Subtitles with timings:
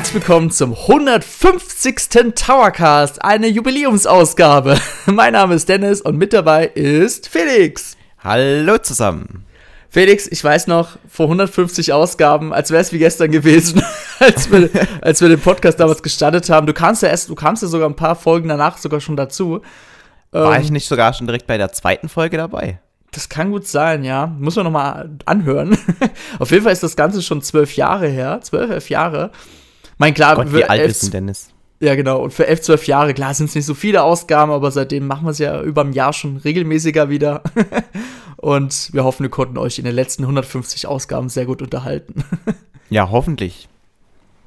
[0.00, 2.34] Herzlich willkommen zum 150.
[2.34, 4.80] Towercast, eine Jubiläumsausgabe.
[5.06, 7.98] Mein Name ist Dennis und mit dabei ist Felix.
[8.24, 9.44] Hallo zusammen.
[9.90, 13.82] Felix, ich weiß noch, vor 150 Ausgaben, als wäre es wie gestern gewesen,
[14.20, 14.70] als, wir,
[15.02, 16.66] als wir den Podcast damals gestartet haben.
[16.66, 19.60] Du kamst ja erst, du kamst ja sogar ein paar Folgen danach sogar schon dazu.
[20.30, 22.80] War ähm, ich nicht sogar schon direkt bei der zweiten Folge dabei?
[23.10, 24.28] Das kann gut sein, ja.
[24.28, 25.76] Muss man nochmal anhören.
[26.38, 28.40] Auf jeden Fall ist das Ganze schon zwölf Jahre her.
[28.40, 29.30] Zwölf, elf Jahre.
[30.00, 31.50] Mein klar, Gott, wie alt ist denn Dennis?
[31.78, 32.22] Ja, genau.
[32.22, 35.26] Und für elf, zwölf Jahre, klar, sind es nicht so viele Ausgaben, aber seitdem machen
[35.26, 37.42] wir es ja über ein Jahr schon regelmäßiger wieder.
[38.38, 42.24] Und wir hoffen, wir konnten euch in den letzten 150 Ausgaben sehr gut unterhalten.
[42.88, 43.68] ja, hoffentlich.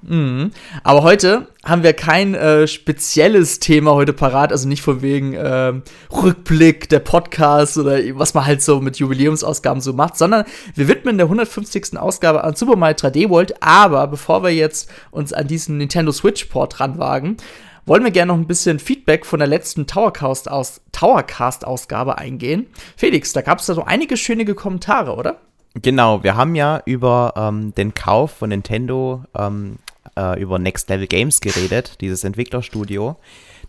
[0.07, 0.51] Mhm.
[0.83, 5.73] Aber heute haben wir kein äh, spezielles Thema heute parat, also nicht von wegen äh,
[6.11, 10.45] Rückblick der Podcast oder was man halt so mit Jubiläumsausgaben so macht, sondern
[10.75, 11.97] wir widmen der 150.
[11.97, 13.61] Ausgabe an Super Mario 3D World.
[13.61, 17.37] Aber bevor wir jetzt uns an diesen Nintendo Switch Port ranwagen,
[17.85, 22.67] wollen wir gerne noch ein bisschen Feedback von der letzten Towercast aus Towercast eingehen.
[22.95, 25.37] Felix, da gab es da so einige schöne Kommentare, oder?
[25.81, 29.77] Genau, wir haben ja über ähm, den Kauf von Nintendo ähm,
[30.17, 33.17] äh, über Next Level Games geredet, dieses Entwicklerstudio,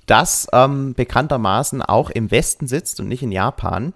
[0.06, 3.92] das ähm, bekanntermaßen auch im Westen sitzt und nicht in Japan.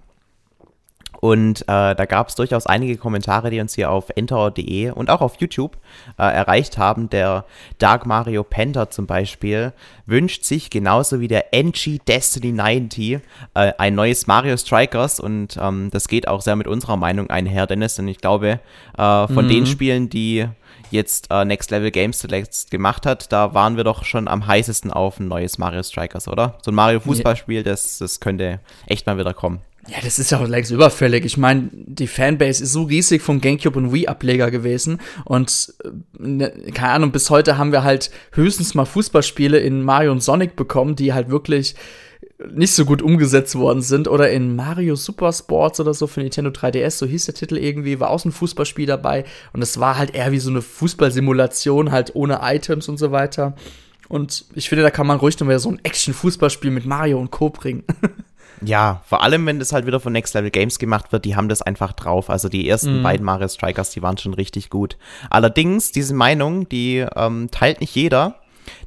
[1.21, 1.65] Und äh,
[1.97, 5.77] da gab es durchaus einige Kommentare, die uns hier auf enter.de und auch auf YouTube
[6.17, 7.11] äh, erreicht haben.
[7.11, 7.45] Der
[7.79, 9.73] Dark Mario Panther zum Beispiel
[10.07, 13.21] wünscht sich genauso wie der NG Destiny 90 äh,
[13.55, 17.99] ein neues Mario Strikers und ähm, das geht auch sehr mit unserer Meinung einher, Dennis.
[17.99, 18.61] Und ich glaube,
[18.97, 19.49] äh, von mhm.
[19.49, 20.47] den Spielen, die
[20.91, 24.91] jetzt äh, Next Level Games zuletzt gemacht hat, da waren wir doch schon am heißesten
[24.91, 26.59] auf ein neues Mario Strikers, oder?
[26.63, 29.61] So ein Mario Fußballspiel, das, das könnte echt mal wieder kommen.
[29.89, 31.25] Ja, das ist ja auch längst überfällig.
[31.25, 35.01] Ich meine, die Fanbase ist so riesig vom GameCube und Wii-Ableger gewesen.
[35.25, 40.13] Und äh, ne, keine Ahnung, bis heute haben wir halt höchstens mal Fußballspiele in Mario
[40.13, 41.75] und Sonic bekommen, die halt wirklich
[42.51, 44.09] nicht so gut umgesetzt worden sind.
[44.09, 48.01] Oder in Mario Super Sports oder so für Nintendo 3DS, so hieß der Titel irgendwie,
[48.01, 49.25] war auch so ein Fußballspiel dabei.
[49.53, 53.55] Und es war halt eher wie so eine Fußballsimulation, halt ohne Items und so weiter.
[54.09, 57.31] Und ich finde, da kann man ruhig noch mal so ein Action-Fußballspiel mit Mario und
[57.31, 57.51] Co.
[57.51, 57.85] bringen.
[58.61, 61.49] Ja, vor allem, wenn das halt wieder von Next Level Games gemacht wird, die haben
[61.49, 62.29] das einfach drauf.
[62.29, 63.03] Also die ersten mhm.
[63.03, 64.97] beiden Mario Strikers, die waren schon richtig gut.
[65.31, 68.41] Allerdings, diese Meinung, die ähm, teilt nicht jeder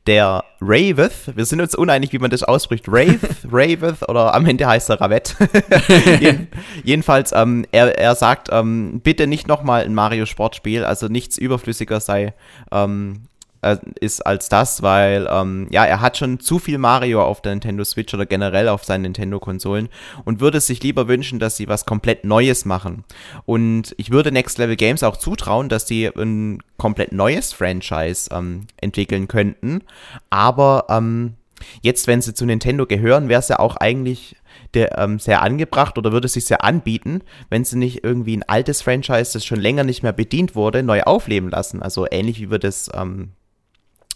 [0.07, 4.67] der Raveth, wir sind uns uneinig, wie man das ausspricht, Raveth, Raveth oder am Ende
[4.67, 5.01] heißt er.
[6.19, 6.47] Jeden,
[6.83, 12.33] jedenfalls, ähm, er, er sagt, ähm, bitte nicht nochmal ein Mario-Sportspiel, also nichts überflüssiger sei
[12.71, 13.23] ähm,
[13.61, 17.53] äh, ist als das, weil ähm, ja, er hat schon zu viel Mario auf der
[17.53, 19.89] Nintendo Switch oder generell auf seinen Nintendo-Konsolen
[20.25, 23.03] und würde sich lieber wünschen, dass sie was komplett Neues machen.
[23.45, 28.67] Und ich würde Next Level Games auch zutrauen, dass sie ein komplett neues Franchise ähm,
[28.77, 29.83] entwickeln könnten.
[30.29, 31.35] Aber ähm,
[31.81, 34.35] jetzt, wenn sie zu Nintendo gehören, wäre es ja auch eigentlich
[34.73, 38.81] der, ähm, sehr angebracht oder würde sich sehr anbieten, wenn sie nicht irgendwie ein altes
[38.81, 41.81] Franchise, das schon länger nicht mehr bedient wurde, neu aufleben lassen.
[41.81, 43.31] Also ähnlich wie wir das ähm,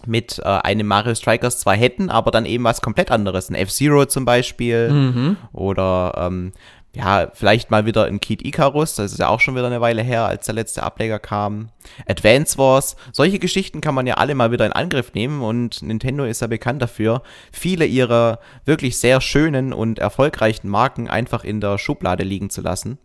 [0.08, 3.50] mit äh, einem Mario Strikers zwar hätten, aber dann eben was komplett anderes.
[3.50, 5.38] Ein F-Zero zum Beispiel mhm.
[5.54, 6.54] oder ähm,
[6.96, 10.02] ja, vielleicht mal wieder ein Kid Icarus, das ist ja auch schon wieder eine Weile
[10.02, 11.70] her, als der letzte Ableger kam.
[12.08, 16.24] Advance Wars, solche Geschichten kann man ja alle mal wieder in Angriff nehmen und Nintendo
[16.24, 17.22] ist ja bekannt dafür,
[17.52, 22.98] viele ihrer wirklich sehr schönen und erfolgreichen Marken einfach in der Schublade liegen zu lassen.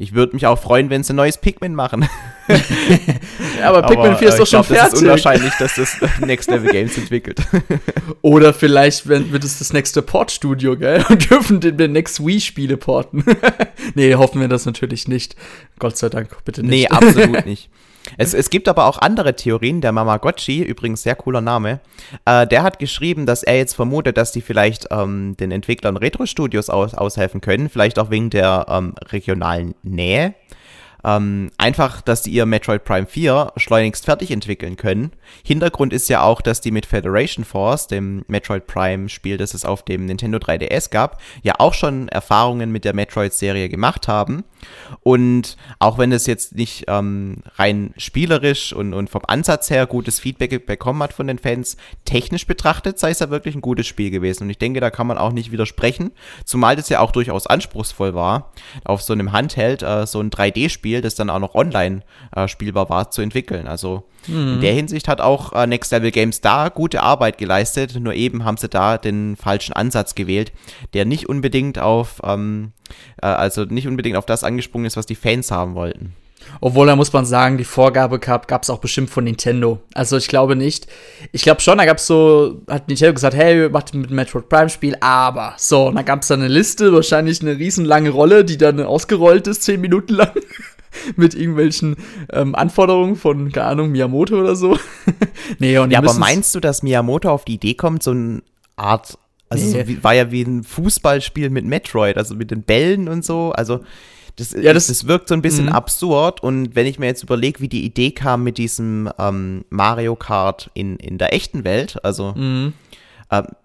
[0.00, 2.08] Ich würde mich auch freuen, wenn sie ein neues Pikmin machen.
[3.58, 4.86] ja, aber Pikmin 4 ist äh, doch schon glaub, fertig.
[4.86, 7.40] Es ist unwahrscheinlich, dass das Next Level Games entwickelt.
[8.22, 11.04] Oder vielleicht wird es das nächste Portstudio, gell?
[11.08, 13.24] Und dürfen den Next Wii-Spiele porten.
[13.96, 15.34] nee, hoffen wir das natürlich nicht.
[15.80, 16.70] Gott sei Dank, bitte nicht.
[16.70, 17.68] Nee, absolut nicht.
[18.16, 19.80] Es, es gibt aber auch andere Theorien.
[19.80, 21.80] Der Mamagotchi, übrigens sehr cooler Name,
[22.24, 26.70] äh, der hat geschrieben, dass er jetzt vermutet, dass die vielleicht ähm, den Entwicklern Retro-Studios
[26.70, 30.34] aus, aushelfen können, vielleicht auch wegen der ähm, regionalen Nähe
[31.04, 35.12] ähm, einfach, dass die ihr Metroid Prime 4 schleunigst fertig entwickeln können.
[35.44, 39.64] Hintergrund ist ja auch, dass die mit Federation Force, dem Metroid Prime Spiel, das es
[39.64, 44.44] auf dem Nintendo 3DS gab, ja auch schon Erfahrungen mit der Metroid-Serie gemacht haben.
[45.02, 50.18] Und auch wenn es jetzt nicht ähm, rein spielerisch und, und vom Ansatz her gutes
[50.18, 54.10] Feedback bekommen hat von den Fans, technisch betrachtet sei es ja wirklich ein gutes Spiel
[54.10, 54.44] gewesen.
[54.44, 56.12] Und ich denke, da kann man auch nicht widersprechen,
[56.44, 58.52] zumal das ja auch durchaus anspruchsvoll war,
[58.84, 62.02] auf so einem Handheld äh, so ein 3D-Spiel Spiel, das dann auch noch online
[62.34, 63.66] äh, spielbar war, zu entwickeln.
[63.66, 64.54] Also mhm.
[64.54, 68.44] in der Hinsicht hat auch äh, Next Level Games da gute Arbeit geleistet, nur eben
[68.44, 70.52] haben sie da den falschen Ansatz gewählt,
[70.94, 72.72] der nicht unbedingt auf, ähm,
[73.22, 76.14] äh, also nicht unbedingt auf das angesprungen ist, was die Fans haben wollten.
[76.60, 79.80] Obwohl, da muss man sagen, die Vorgabe gab es auch bestimmt von Nintendo.
[79.94, 80.86] Also ich glaube nicht.
[81.32, 84.68] Ich glaube schon, da gab es so, hat Nintendo gesagt, hey, macht mit Metroid Prime
[84.68, 88.58] Spiel, aber so, und dann gab es da eine Liste, wahrscheinlich eine riesenlange Rolle, die
[88.58, 90.32] dann ausgerollt ist, zehn Minuten lang.
[91.16, 91.96] mit irgendwelchen
[92.32, 94.78] ähm, Anforderungen von, keine Ahnung, Miyamoto oder so.
[95.58, 98.42] nee, und ja, aber meinst du, dass Miyamoto auf die Idee kommt, so eine
[98.76, 99.18] Art,
[99.48, 99.82] also nee.
[99.82, 103.52] so wie, war ja wie ein Fußballspiel mit Metroid, also mit den Bällen und so,
[103.52, 103.80] also
[104.36, 105.72] das, ja, das, das wirkt so ein bisschen mhm.
[105.72, 110.14] absurd und wenn ich mir jetzt überlege, wie die Idee kam mit diesem ähm, Mario
[110.14, 112.72] Kart in, in der echten Welt, also mhm.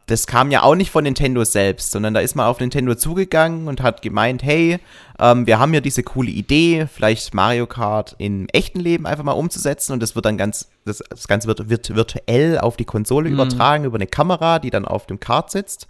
[0.07, 3.67] Das kam ja auch nicht von Nintendo selbst, sondern da ist man auf Nintendo zugegangen
[3.67, 4.79] und hat gemeint, hey,
[5.19, 9.31] ähm, wir haben ja diese coole Idee, vielleicht Mario Kart im echten Leben einfach mal
[9.31, 13.29] umzusetzen und das wird dann ganz, das, das Ganze wird, wird virtuell auf die Konsole
[13.29, 13.35] mhm.
[13.35, 15.87] übertragen über eine Kamera, die dann auf dem Kart sitzt.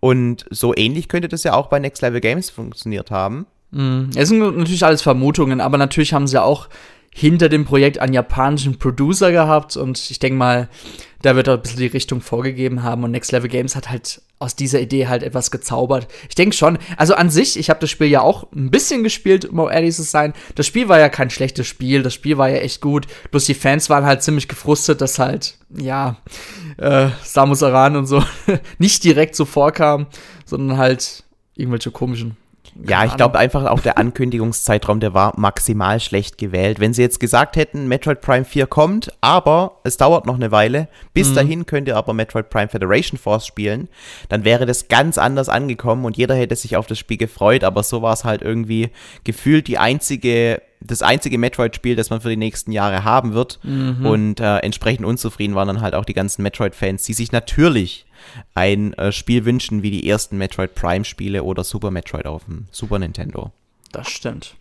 [0.00, 3.46] Und so ähnlich könnte das ja auch bei Next Level Games funktioniert haben.
[3.70, 4.10] Mhm.
[4.16, 6.68] Es sind natürlich alles Vermutungen, aber natürlich haben sie auch
[7.10, 10.68] hinter dem Projekt einen japanischen Producer gehabt und ich denke mal,
[11.22, 14.22] da wird auch ein bisschen die Richtung vorgegeben haben und Next Level Games hat halt
[14.38, 16.06] aus dieser Idee halt etwas gezaubert.
[16.28, 19.44] Ich denke schon, also an sich, ich habe das Spiel ja auch ein bisschen gespielt,
[19.44, 20.32] um ehrlich zu sein.
[20.54, 23.54] Das Spiel war ja kein schlechtes Spiel, das Spiel war ja echt gut, bloß die
[23.54, 26.16] Fans waren halt ziemlich gefrustet, dass halt, ja,
[26.76, 28.22] äh, Samus Aran und so
[28.78, 30.06] nicht direkt so vorkam,
[30.44, 31.24] sondern halt
[31.56, 32.36] irgendwelche komischen
[32.86, 36.80] ja, ich glaube einfach auch der Ankündigungszeitraum, der war maximal schlecht gewählt.
[36.80, 40.88] Wenn sie jetzt gesagt hätten, Metroid Prime 4 kommt, aber es dauert noch eine Weile,
[41.12, 41.34] bis mhm.
[41.34, 43.88] dahin könnt ihr aber Metroid Prime Federation Force spielen,
[44.28, 47.82] dann wäre das ganz anders angekommen und jeder hätte sich auf das Spiel gefreut, aber
[47.82, 48.90] so war es halt irgendwie
[49.24, 53.58] gefühlt die einzige das einzige Metroid-Spiel, das man für die nächsten Jahre haben wird.
[53.64, 54.06] Mhm.
[54.06, 58.06] Und äh, entsprechend unzufrieden waren dann halt auch die ganzen Metroid-Fans, die sich natürlich
[58.54, 62.98] ein äh, Spiel wünschen wie die ersten Metroid Prime-Spiele oder Super Metroid auf dem Super
[62.98, 63.52] Nintendo.
[63.92, 64.56] Das stimmt.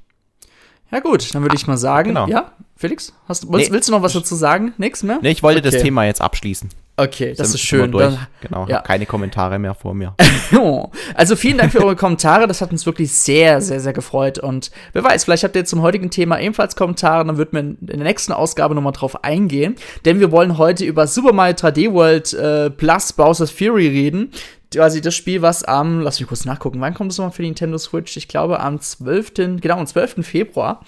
[0.92, 2.28] Ja, gut, dann würde ich mal sagen, genau.
[2.28, 3.74] ja, Felix, hast, willst, nee.
[3.74, 4.74] willst, du noch was dazu sagen?
[4.78, 5.20] Nix mehr?
[5.22, 5.72] Nee, ich wollte okay.
[5.72, 6.70] das Thema jetzt abschließen.
[7.00, 7.92] Okay, das ist schön.
[7.92, 8.80] Dann, genau, ja.
[8.80, 10.16] keine Kommentare mehr vor mir.
[11.14, 14.40] also vielen Dank für eure Kommentare, das hat uns wirklich sehr, sehr, sehr gefreut.
[14.40, 17.86] Und wer weiß, vielleicht habt ihr zum heutigen Thema ebenfalls Kommentare, dann wird man in
[17.86, 19.76] der nächsten Ausgabe nochmal drauf eingehen.
[20.06, 24.32] Denn wir wollen heute über Super Mario 3D World äh, plus Bowser's Fury reden
[24.74, 27.48] quasi das Spiel, was am, lass mich kurz nachgucken, wann kommt es nochmal für die
[27.48, 28.18] Nintendo Switch?
[28.18, 30.26] Ich glaube am 12., genau, am 12.
[30.26, 30.84] Februar.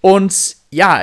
[0.00, 1.02] Und ja,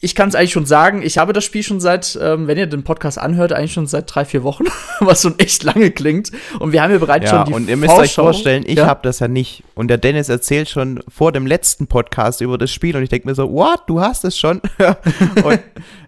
[0.00, 2.66] ich kann es eigentlich schon sagen, ich habe das Spiel schon seit, ähm, wenn ihr
[2.66, 4.64] den Podcast anhört, eigentlich schon seit drei, vier Wochen,
[5.00, 6.30] was schon echt lange klingt.
[6.60, 8.02] Und wir haben ja bereits ja, schon die Und ihr müsst Vorschau.
[8.22, 8.86] euch vorstellen, ich ja?
[8.86, 9.64] habe das ja nicht.
[9.74, 13.26] Und der Dennis erzählt schon vor dem letzten Podcast über das Spiel und ich denke
[13.26, 14.60] mir so, what, du hast es schon?
[15.44, 15.60] und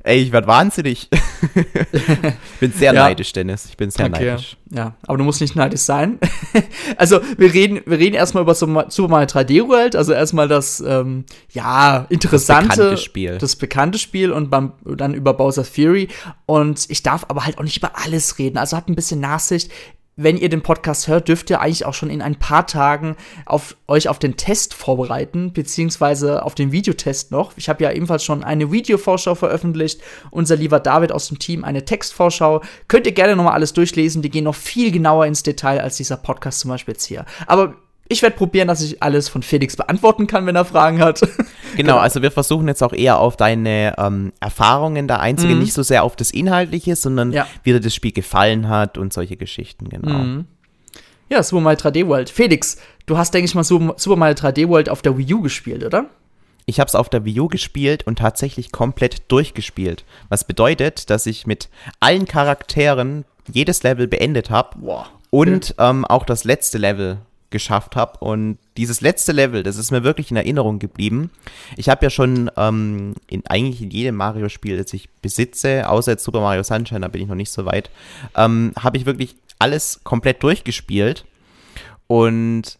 [0.04, 1.08] ey, ich werde wahnsinnig.
[1.92, 3.04] ich bin sehr ja.
[3.04, 3.66] neidisch, Dennis.
[3.66, 4.26] Ich bin sehr okay.
[4.26, 4.56] neidisch.
[4.70, 6.18] Ja, aber du musst nicht neidisch sein.
[6.96, 11.24] also, wir reden, wir reden erstmal über Super Mario 3D World, also erstmal das, ähm,
[11.52, 13.38] ja, interessante, das bekannte Spiel.
[13.38, 16.08] Das bekannte Spiel und beim, dann über Bowser's Fury.
[16.46, 18.58] Und ich darf aber halt auch nicht über alles reden.
[18.58, 19.70] Also habt ein bisschen Nachsicht.
[20.16, 23.16] Wenn ihr den Podcast hört, dürft ihr eigentlich auch schon in ein paar Tagen
[23.46, 27.52] auf, euch auf den Test vorbereiten, beziehungsweise auf den Videotest noch.
[27.56, 30.02] Ich habe ja ebenfalls schon eine Videovorschau veröffentlicht.
[30.30, 32.60] Unser lieber David aus dem Team eine Textvorschau.
[32.88, 34.20] Könnt ihr gerne nochmal alles durchlesen.
[34.20, 37.24] Die gehen noch viel genauer ins Detail als dieser Podcast zum Beispiel jetzt hier.
[37.46, 37.76] Aber
[38.10, 41.20] ich werde probieren, dass ich alles von Felix beantworten kann, wenn er Fragen hat.
[41.76, 45.62] Genau, also wir versuchen jetzt auch eher auf deine ähm, Erfahrungen da einzugehen, mhm.
[45.62, 47.46] nicht so sehr auf das Inhaltliche, sondern ja.
[47.62, 50.18] wie dir das Spiel gefallen hat und solche Geschichten, genau.
[50.18, 50.46] Mhm.
[51.28, 52.28] Ja, Super Mario 3D World.
[52.28, 52.76] Felix,
[53.06, 56.06] du hast, denke ich mal, Super Mario 3D World auf der Wii U gespielt, oder?
[56.66, 60.04] Ich habe es auf der Wii U gespielt und tatsächlich komplett durchgespielt.
[60.28, 61.68] Was bedeutet, dass ich mit
[62.00, 64.76] allen Charakteren jedes Level beendet habe.
[64.80, 65.06] Wow.
[65.30, 67.18] Und ähm, auch das letzte Level
[67.50, 68.18] geschafft habe.
[68.18, 71.30] Und dieses letzte Level, das ist mir wirklich in Erinnerung geblieben.
[71.76, 76.24] Ich habe ja schon ähm, in, eigentlich in jedem Mario-Spiel, das ich besitze, außer jetzt
[76.24, 77.90] Super Mario Sunshine, da bin ich noch nicht so weit,
[78.36, 81.26] ähm, habe ich wirklich alles komplett durchgespielt.
[82.06, 82.78] Und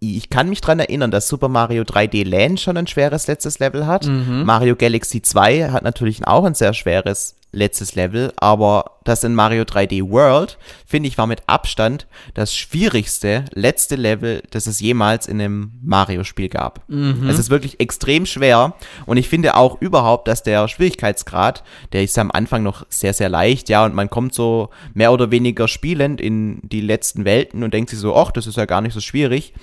[0.00, 3.86] ich kann mich daran erinnern, dass Super Mario 3D Land schon ein schweres letztes Level
[3.86, 4.06] hat.
[4.06, 4.44] Mhm.
[4.44, 9.64] Mario Galaxy 2 hat natürlich auch ein sehr schweres letztes Level, aber das in Mario
[9.64, 15.40] 3D World, finde ich, war mit Abstand das schwierigste letzte Level, das es jemals in
[15.40, 16.88] einem Mario-Spiel gab.
[16.88, 17.28] Mhm.
[17.28, 18.74] Es ist wirklich extrem schwer
[19.06, 23.28] und ich finde auch überhaupt, dass der Schwierigkeitsgrad, der ist am Anfang noch sehr, sehr
[23.28, 27.74] leicht, ja, und man kommt so mehr oder weniger spielend in die letzten Welten und
[27.74, 29.54] denkt sich so, ach, das ist ja gar nicht so schwierig.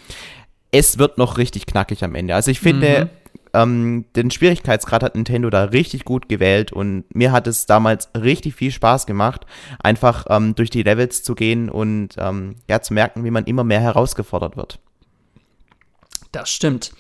[0.72, 2.36] Es wird noch richtig knackig am Ende.
[2.36, 7.32] Also ich finde, mhm ähm, den Schwierigkeitsgrad hat Nintendo da richtig gut gewählt und mir
[7.32, 9.46] hat es damals richtig viel Spaß gemacht,
[9.80, 13.64] einfach ähm, durch die Levels zu gehen und ähm, ja, zu merken, wie man immer
[13.64, 14.80] mehr herausgefordert wird.
[16.32, 16.92] Das stimmt.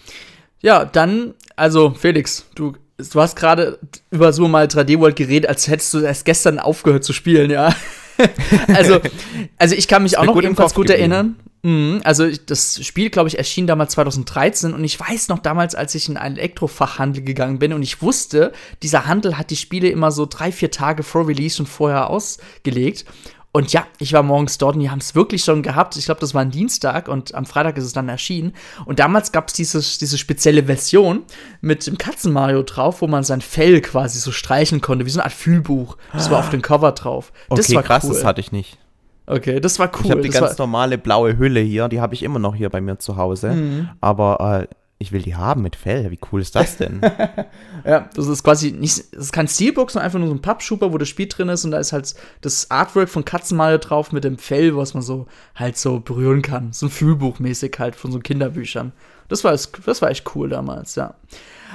[0.61, 5.67] Ja, dann, also Felix, du, du hast gerade über Super Mario 3D World geredet, als
[5.67, 7.73] hättest du erst gestern aufgehört zu spielen, ja.
[8.73, 8.99] also,
[9.57, 11.35] also ich kann mich auch noch gut ebenfalls gut erinnern.
[11.63, 15.95] Mhm, also das Spiel, glaube ich, erschien damals 2013 und ich weiß noch damals, als
[15.95, 18.51] ich in einen Elektrofachhandel gegangen bin und ich wusste,
[18.83, 23.05] dieser Handel hat die Spiele immer so drei, vier Tage vor Release schon vorher ausgelegt.
[23.53, 25.97] Und ja, ich war morgens dort und die haben es wirklich schon gehabt.
[25.97, 28.53] Ich glaube, das war ein Dienstag und am Freitag ist es dann erschienen.
[28.85, 31.23] Und damals gab es diese, spezielle Version
[31.61, 35.25] mit dem Katzen-Mario drauf, wo man sein Fell quasi so streichen konnte, wie so eine
[35.25, 35.97] Art Fühlbuch.
[36.13, 37.31] Das war auf dem Cover drauf.
[37.49, 38.13] Das okay, war krass, cool.
[38.13, 38.77] das hatte ich nicht.
[39.27, 40.05] Okay, das war cool.
[40.05, 42.69] Ich habe die das ganz normale blaue Hülle hier, die habe ich immer noch hier
[42.69, 43.51] bei mir zu Hause.
[43.51, 43.89] Mhm.
[43.99, 46.09] Aber äh, ich will die haben mit Fell.
[46.09, 47.01] Wie cool ist das denn?
[47.85, 50.91] ja, das ist quasi nicht, das ist kein Steelbook, sondern einfach nur so ein Pappschuber,
[50.91, 54.23] wo das Spiel drin ist und da ist halt das Artwork von Katzenmario drauf mit
[54.23, 56.73] dem Fell, was man so halt so berühren kann.
[56.73, 58.93] So ein Fühlbuchmäßig halt von so Kinderbüchern.
[59.27, 61.15] Das war, das war echt cool damals, ja.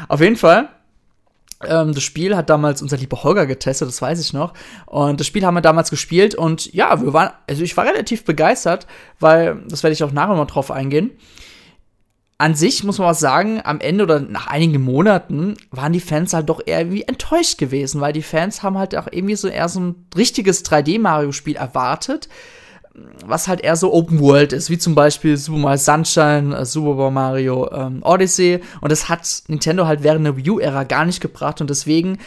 [0.09, 0.71] Auf jeden Fall,
[1.67, 4.53] ähm, das Spiel hat damals unser lieber Holger getestet, das weiß ich noch.
[4.87, 8.25] Und das Spiel haben wir damals gespielt und ja, wir waren, also ich war relativ
[8.25, 8.87] begeistert,
[9.21, 11.13] weil, das werde ich auch nachher noch drauf eingehen
[12.43, 16.35] an sich muss man was sagen, am Ende oder nach einigen Monaten waren die Fans
[16.35, 19.69] halt doch eher irgendwie enttäuscht gewesen, weil die Fans haben halt auch irgendwie so eher
[19.69, 22.29] so ein richtiges 3D-Mario-Spiel erwartet,
[23.25, 27.11] was halt eher so Open World ist, wie zum Beispiel Super Mario Sunshine, äh, Super
[27.11, 28.61] Mario ähm, Odyssey.
[28.81, 32.19] Und das hat Nintendo halt während der Wii U-Ära gar nicht gebracht und deswegen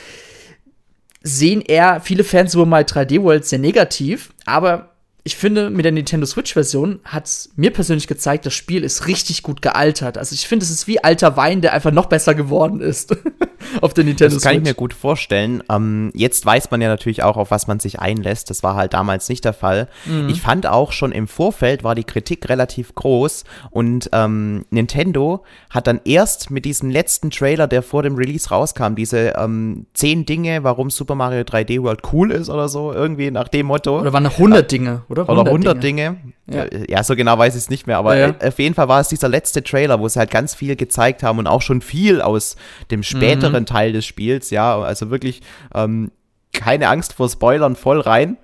[1.22, 4.92] sehen eher viele Fans Super Mario 3D World sehr negativ, aber
[5.28, 9.42] ich finde, mit der Nintendo Switch-Version hat es mir persönlich gezeigt, das Spiel ist richtig
[9.42, 10.20] gut gealtert.
[10.20, 13.18] Also ich finde, es ist wie alter Wein, der einfach noch besser geworden ist
[13.82, 14.44] auf der Nintendo Switch.
[14.44, 14.64] Das kann Switch.
[14.64, 15.64] ich mir gut vorstellen.
[15.70, 18.50] Ähm, jetzt weiß man ja natürlich auch, auf was man sich einlässt.
[18.50, 19.88] Das war halt damals nicht der Fall.
[20.06, 20.30] Mhm.
[20.30, 25.88] Ich fand auch schon im Vorfeld war die Kritik relativ groß und ähm, Nintendo hat
[25.88, 30.64] dann erst mit diesem letzten Trailer, der vor dem Release rauskam, diese ähm, zehn Dinge,
[30.64, 34.00] warum Super Mario 3D World cool ist oder so, irgendwie nach dem Motto.
[34.00, 35.24] Oder waren noch 100 äh, Dinge, oder?
[35.24, 35.96] 100 oder 100 Dinge.
[35.96, 36.34] Dinge.
[36.48, 36.66] Ja.
[36.88, 37.04] ja.
[37.04, 38.48] so genau weiß ich es nicht mehr, aber ja, ja.
[38.48, 41.40] auf jeden Fall war es dieser letzte Trailer, wo sie halt ganz viel gezeigt haben
[41.40, 42.56] und auch schon viel aus
[42.92, 43.68] dem späteren mhm.
[43.68, 45.42] Teil des Spiels, ja, also wirklich
[45.74, 46.12] ähm,
[46.54, 48.38] keine Angst vor Spoilern, voll rein.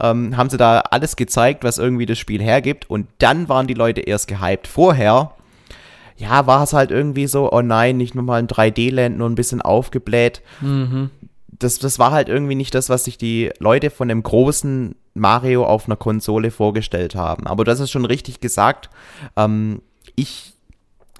[0.00, 3.74] Ähm, haben sie da alles gezeigt, was irgendwie das Spiel hergibt und dann waren die
[3.74, 4.66] Leute erst gehypt.
[4.66, 5.32] Vorher
[6.18, 9.36] ja, war es halt irgendwie so, oh nein, nicht nur mal ein 3D-Land, nur ein
[9.36, 10.42] bisschen aufgebläht.
[10.60, 11.10] Mhm.
[11.46, 15.64] Das, das war halt irgendwie nicht das, was sich die Leute von dem großen Mario
[15.64, 17.46] auf einer Konsole vorgestellt haben.
[17.46, 18.90] Aber das ist schon richtig gesagt.
[19.36, 19.82] Ähm,
[20.16, 20.54] ich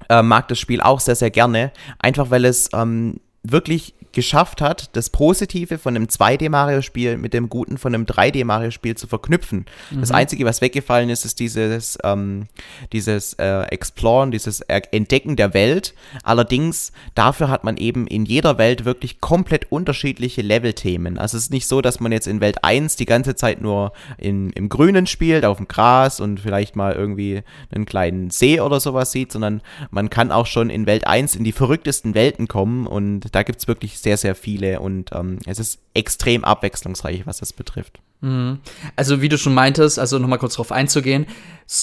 [0.09, 4.97] äh, mag das Spiel auch sehr, sehr gerne, einfach weil es ähm, wirklich geschafft hat,
[4.97, 9.67] das Positive von einem 2D-Mario-Spiel mit dem Guten von einem 3D-Mario-Spiel zu verknüpfen.
[9.91, 10.01] Mhm.
[10.01, 12.49] Das Einzige, was weggefallen ist, ist dieses, ähm,
[12.93, 15.95] dieses äh, Exploren, dieses Entdecken der Welt.
[16.23, 21.19] Allerdings, dafür hat man eben in jeder Welt wirklich komplett unterschiedliche Level-Themen.
[21.19, 23.93] Also es ist nicht so, dass man jetzt in Welt 1 die ganze Zeit nur
[24.17, 27.43] in, im Grünen spielt, auf dem Gras und vielleicht mal irgendwie
[27.73, 31.45] einen kleinen See oder sowas sieht, sondern man kann auch schon in Welt 1 in
[31.45, 35.59] die verrücktesten Welten kommen und da gibt es wirklich sehr, sehr viele und ähm, es
[35.59, 38.01] ist extrem abwechslungsreich, was das betrifft.
[38.21, 38.59] Mhm.
[38.97, 41.27] Also wie du schon meintest, also nochmal kurz drauf einzugehen,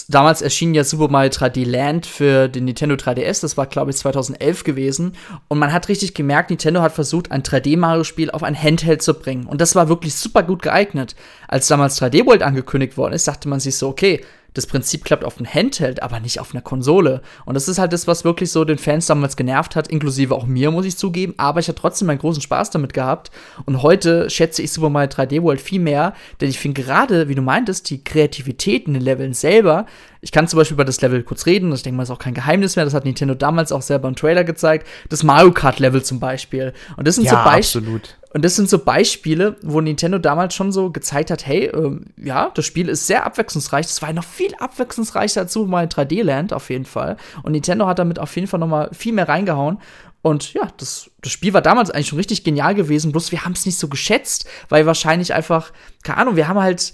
[0.09, 3.97] damals erschien ja Super Mario 3D Land für den Nintendo 3DS, das war glaube ich
[3.97, 5.13] 2011 gewesen
[5.47, 9.45] und man hat richtig gemerkt, Nintendo hat versucht, ein 3D-Mario-Spiel auf ein Handheld zu bringen
[9.45, 11.15] und das war wirklich super gut geeignet.
[11.47, 14.21] Als damals 3D World angekündigt worden ist, dachte man sich so, okay,
[14.55, 17.21] das Prinzip klappt auf einem Handheld, aber nicht auf einer Konsole.
[17.45, 20.45] Und das ist halt das, was wirklich so den Fans damals genervt hat, inklusive auch
[20.45, 21.33] mir, muss ich zugeben.
[21.37, 23.31] Aber ich habe trotzdem meinen großen Spaß damit gehabt.
[23.65, 27.35] Und heute schätze ich Super Mario 3D World viel mehr, denn ich finde gerade, wie
[27.35, 29.85] du meintest, die Kreativität in den Leveln selber.
[30.21, 32.33] Ich kann zum Beispiel über das Level kurz reden, ich denke mal, ist auch kein
[32.33, 32.85] Geheimnis mehr.
[32.85, 34.87] Das hat Nintendo damals auch selber im Trailer gezeigt.
[35.09, 36.73] Das Mario Kart Level zum Beispiel.
[36.95, 38.01] Und das sind ja, so Beispiele.
[38.35, 42.51] Und das sind so Beispiele, wo Nintendo damals schon so gezeigt hat, hey, ähm, ja,
[42.53, 43.85] das Spiel ist sehr abwechslungsreich.
[43.85, 47.15] Das war noch viel abwechslungsreicher als Super Mario 3D Land auf jeden Fall.
[47.43, 49.77] Und Nintendo hat damit auf jeden Fall noch mal viel mehr reingehauen.
[50.21, 53.13] Und ja, das, das Spiel war damals eigentlich schon richtig genial gewesen.
[53.13, 55.71] Bloß wir haben es nicht so geschätzt, weil wahrscheinlich einfach,
[56.03, 56.91] keine Ahnung, wir haben halt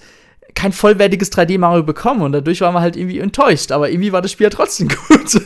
[0.53, 3.71] kein vollwertiges 3D Mario bekommen und dadurch waren wir halt irgendwie enttäuscht.
[3.71, 5.41] Aber irgendwie war das Spiel ja trotzdem gut.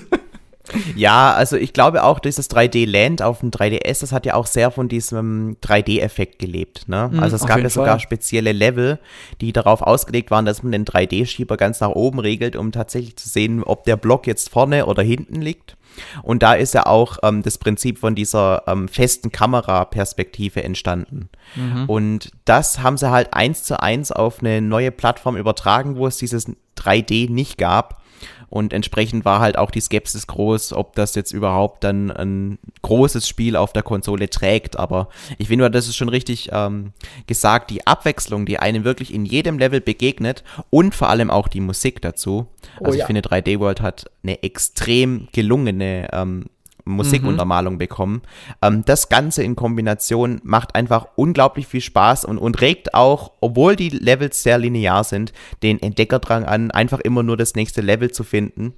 [0.96, 4.72] Ja, also ich glaube auch, dieses 3D-Land auf dem 3DS, das hat ja auch sehr
[4.72, 6.88] von diesem 3D-Effekt gelebt.
[6.88, 7.10] Ne?
[7.12, 8.00] Mhm, also es gab ja sogar Fall.
[8.00, 9.00] spezielle Level,
[9.42, 13.30] die darauf ausgelegt waren, dass man den 3D-Schieber ganz nach oben regelt, um tatsächlich zu
[13.30, 15.78] sehen, ob der Block jetzt vorne oder hinten liegt.
[16.24, 21.30] Und da ist ja auch ähm, das Prinzip von dieser ähm, festen Kameraperspektive entstanden.
[21.56, 21.86] Mhm.
[21.88, 26.18] Und das haben sie halt eins zu eins auf eine neue Plattform übertragen, wo es
[26.18, 28.02] dieses 3D nicht gab.
[28.50, 33.28] Und entsprechend war halt auch die Skepsis groß, ob das jetzt überhaupt dann ein großes
[33.28, 34.78] Spiel auf der Konsole trägt.
[34.78, 36.94] Aber ich finde, das ist schon richtig ähm,
[37.28, 41.62] gesagt, die Abwechslung, die einem wirklich in jedem Level begegnet und vor allem auch die
[41.62, 42.48] Musik dazu.
[42.80, 46.46] Oh, also ich finde, 3D World hat eine extrem gelungene ähm,
[46.86, 47.80] Musikuntermalung mhm.
[47.80, 48.22] bekommen.
[48.62, 53.76] Ähm, das Ganze in Kombination macht einfach unglaublich viel Spaß und, und regt auch, obwohl
[53.76, 58.24] die Levels sehr linear sind, den Entdeckerdrang an, einfach immer nur das nächste Level zu
[58.24, 58.74] finden.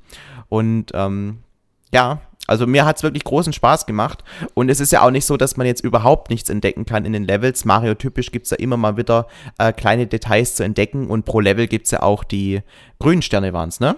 [0.49, 1.39] Und ähm,
[1.93, 4.23] ja, also mir hat es wirklich großen Spaß gemacht.
[4.53, 7.11] Und es ist ja auch nicht so, dass man jetzt überhaupt nichts entdecken kann in
[7.11, 7.65] den Levels.
[7.65, 11.07] Mario-typisch gibt es ja immer mal wieder äh, kleine Details zu entdecken.
[11.07, 12.61] Und pro Level gibt es ja auch die
[12.99, 13.97] grünen Sterne waren es, ne?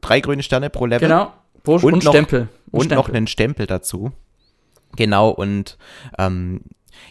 [0.00, 1.08] Drei grüne Sterne pro Level.
[1.08, 1.32] Genau.
[1.66, 2.48] Und, und noch, Stempel.
[2.74, 2.96] Und, Stempel.
[2.96, 4.12] noch einen Stempel dazu.
[4.96, 5.76] Genau, und
[6.18, 6.60] ähm,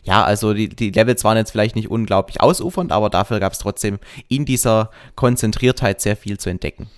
[0.03, 3.59] ja, also die, die Levels waren jetzt vielleicht nicht unglaublich ausufernd, aber dafür gab es
[3.59, 6.89] trotzdem in dieser Konzentriertheit sehr viel zu entdecken.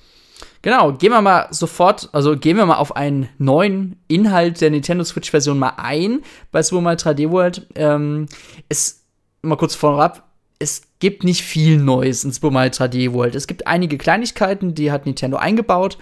[0.62, 5.04] Genau, gehen wir mal sofort, also gehen wir mal auf einen neuen Inhalt der Nintendo
[5.04, 7.68] Switch-Version mal ein bei Super Mario 3D World.
[7.76, 8.28] Ähm,
[8.68, 9.06] es,
[9.44, 10.28] mal kurz vorab,
[10.60, 13.36] es gibt nicht viel Neues in Super Mario 3D World.
[13.36, 15.98] Es gibt einige Kleinigkeiten, die hat Nintendo eingebaut.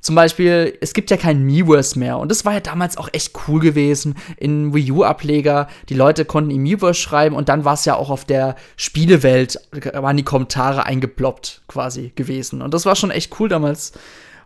[0.00, 2.18] Zum Beispiel, es gibt ja kein Miiverse mehr.
[2.18, 5.66] Und das war ja damals auch echt cool gewesen in Wii U-Ableger.
[5.88, 9.58] Die Leute konnten im Miiverse schreiben und dann war es ja auch auf der Spielewelt,
[9.94, 12.60] waren die Kommentare eingeploppt quasi gewesen.
[12.60, 13.92] Und das war schon echt cool damals.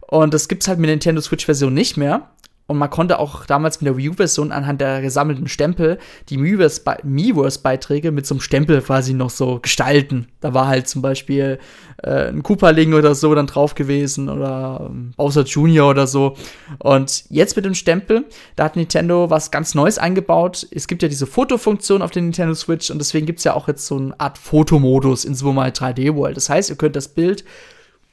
[0.01, 2.31] Und das gibt's halt mit der Nintendo Switch-Version nicht mehr.
[2.69, 5.99] Und man konnte auch damals mit der Wii U-Version anhand der gesammelten Stempel
[6.29, 10.29] die Miiverse-Beiträge mit so einem Stempel quasi noch so gestalten.
[10.41, 11.59] Da war halt zum Beispiel
[12.03, 15.89] äh, ein Koopa-Ling oder so dann drauf gewesen oder ähm, Bowser Jr.
[15.89, 16.37] oder so.
[16.79, 20.67] Und jetzt mit dem Stempel, da hat Nintendo was ganz Neues eingebaut.
[20.71, 23.69] Es gibt ja diese Fotofunktion auf der Nintendo Switch und deswegen gibt es ja auch
[23.69, 26.37] jetzt so eine Art Fotomodus in Super Mario 3D World.
[26.37, 27.45] Das heißt, ihr könnt das Bild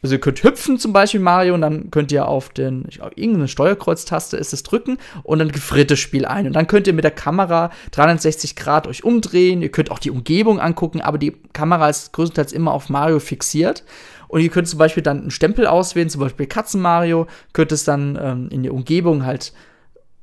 [0.06, 3.14] also ihr könnt hüpfen zum Beispiel Mario und dann könnt ihr auf den, ich glaube,
[3.16, 6.46] irgendeine Steuerkreuztaste ist es drücken und dann gefriert das Spiel ein.
[6.46, 9.64] Und dann könnt ihr mit der Kamera 360 Grad euch umdrehen.
[9.64, 13.84] Ihr könnt auch die Umgebung angucken, aber die Kamera ist größtenteils immer auf Mario fixiert.
[14.28, 17.84] Und ihr könnt zum Beispiel dann einen Stempel auswählen, zum Beispiel Katzen Mario, könnt es
[17.84, 19.54] dann ähm, in die Umgebung halt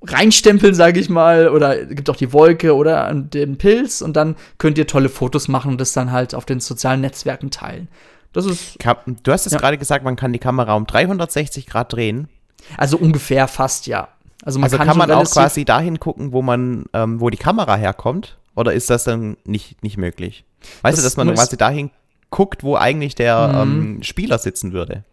[0.05, 4.79] reinstempeln, sage ich mal, oder gibt auch die Wolke oder den Pilz und dann könnt
[4.79, 7.88] ihr tolle Fotos machen und das dann halt auf den sozialen Netzwerken teilen.
[8.33, 8.79] Das ist.
[9.23, 9.59] Du hast es ja.
[9.59, 12.29] gerade gesagt, man kann die Kamera um 360 Grad drehen.
[12.77, 14.09] Also ungefähr fast, ja.
[14.45, 17.37] Also man also kann, kann man auch quasi dahin gucken, wo man, ähm, wo die
[17.37, 18.38] Kamera herkommt?
[18.55, 20.45] Oder ist das dann nicht, nicht möglich?
[20.83, 21.90] Weißt das du, dass man quasi dahin
[22.31, 23.97] guckt, wo eigentlich der mhm.
[23.97, 25.05] ähm, Spieler sitzen würde?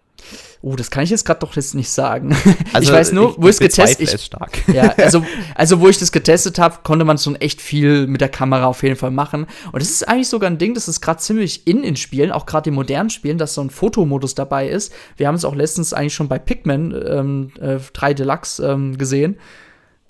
[0.62, 2.36] Oh, das kann ich jetzt gerade doch jetzt nicht sagen.
[2.74, 4.52] Also, ich weiß nur, wo ich es getestet ich, stark.
[4.74, 5.24] Ja, also,
[5.56, 8.84] also wo ich das getestet habe, konnte man schon echt viel mit der Kamera auf
[8.84, 9.48] jeden Fall machen.
[9.72, 12.46] Und das ist eigentlich sogar ein Ding, das ist gerade ziemlich in in Spielen, auch
[12.46, 14.94] gerade in modernen Spielen, dass so ein Fotomodus dabei ist.
[15.18, 19.38] Wir haben es auch letztens eigentlich schon bei Pikmin ähm, äh, 3 Deluxe ähm, gesehen.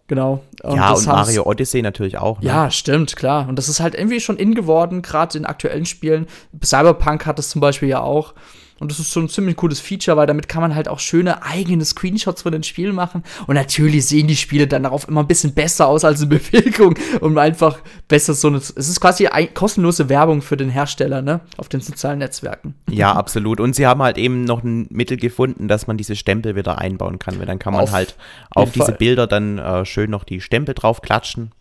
[0.10, 0.44] Genau.
[0.64, 2.42] Und ja, und Mario Odyssey natürlich auch.
[2.42, 2.48] Ne?
[2.48, 3.48] Ja, stimmt, klar.
[3.48, 6.26] Und das ist halt irgendwie schon in geworden, gerade in aktuellen Spielen.
[6.64, 8.34] Cyberpunk hat es zum Beispiel ja auch.
[8.80, 11.44] Und das ist so ein ziemlich cooles Feature, weil damit kann man halt auch schöne
[11.44, 13.24] eigene Screenshots von den Spielen machen.
[13.48, 16.96] Und natürlich sehen die Spiele dann darauf immer ein bisschen besser aus als in Bewegung,
[17.22, 18.58] um einfach besser so eine.
[18.58, 21.42] Es ist quasi kostenlose Werbung für den Hersteller, ne?
[21.58, 22.76] Auf den sozialen Netzwerken.
[22.90, 23.60] Ja, absolut.
[23.60, 27.20] Und sie haben halt eben noch ein Mittel gefunden, dass man diese Stempel wieder einbauen
[27.20, 27.40] kann.
[27.40, 28.16] Weil dann kann man auf halt
[28.52, 28.96] auf diese Fall.
[28.96, 31.52] Bilder dann äh, schön noch die Stempel drauf klatschen.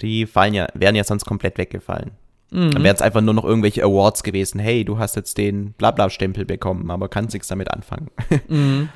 [0.00, 2.12] Die fallen ja, wären ja sonst komplett weggefallen.
[2.50, 2.72] Mhm.
[2.72, 4.58] Dann wären es einfach nur noch irgendwelche Awards gewesen.
[4.58, 8.10] Hey, du hast jetzt den Blabla-Stempel bekommen, aber kannst nichts damit anfangen.
[8.48, 8.88] Mhm.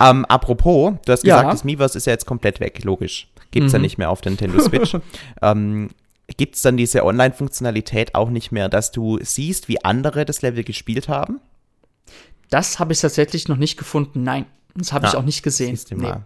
[0.00, 1.50] ähm, apropos, du hast gesagt, ja.
[1.50, 3.28] das Miiverse ist ja jetzt komplett weg, logisch.
[3.50, 3.76] Gibt es mhm.
[3.76, 4.96] ja nicht mehr auf der Nintendo Switch.
[5.42, 5.90] ähm,
[6.36, 10.64] Gibt es dann diese Online-Funktionalität auch nicht mehr, dass du siehst, wie andere das Level
[10.64, 11.40] gespielt haben?
[12.50, 14.46] Das habe ich tatsächlich noch nicht gefunden, nein.
[14.74, 15.76] Das habe ah, ich auch nicht gesehen.
[15.76, 16.02] Siehst du nee.
[16.02, 16.24] mal.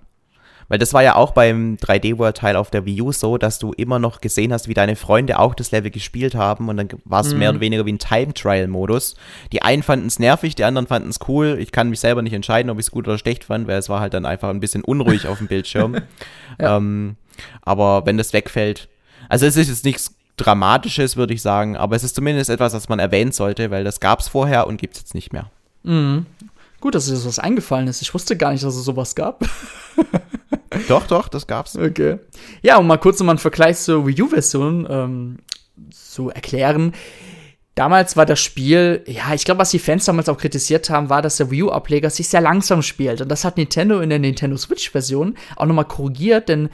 [0.73, 3.99] Weil das war ja auch beim 3D-World-Teil auf der Wii U so, dass du immer
[3.99, 7.35] noch gesehen hast, wie deine Freunde auch das Level gespielt haben und dann war es
[7.35, 7.41] mhm.
[7.41, 9.15] mehr oder weniger wie ein Time-Trial-Modus.
[9.53, 11.59] Die einen fanden es nervig, die anderen fanden es cool.
[11.61, 13.91] Ich kann mich selber nicht entscheiden, ob ich es gut oder schlecht fand, weil es
[13.91, 15.95] war halt dann einfach ein bisschen unruhig auf dem Bildschirm.
[16.59, 16.79] ja.
[16.79, 17.17] ähm,
[17.61, 18.89] aber wenn das wegfällt,
[19.29, 22.89] also es ist jetzt nichts Dramatisches, würde ich sagen, aber es ist zumindest etwas, was
[22.89, 25.51] man erwähnen sollte, weil das gab es vorher und gibt es jetzt nicht mehr.
[25.83, 26.25] Mhm.
[26.81, 28.01] Gut, dass dir sowas eingefallen ist.
[28.01, 29.45] Ich wusste gar nicht, dass es sowas gab.
[30.89, 31.77] doch, doch, das gab's.
[31.77, 32.19] Okay.
[32.63, 35.39] Ja, um mal kurz nochmal einen Vergleich zur Wii U-Version ähm,
[35.91, 36.93] zu erklären.
[37.75, 41.23] Damals war das Spiel, ja, ich glaube, was die Fans damals auch kritisiert haben, war,
[41.23, 43.23] dass der Wii U-Ableger sich sehr langsam spielt.
[43.23, 46.69] Und das hat Nintendo in der Nintendo Switch-Version auch nochmal korrigiert, denn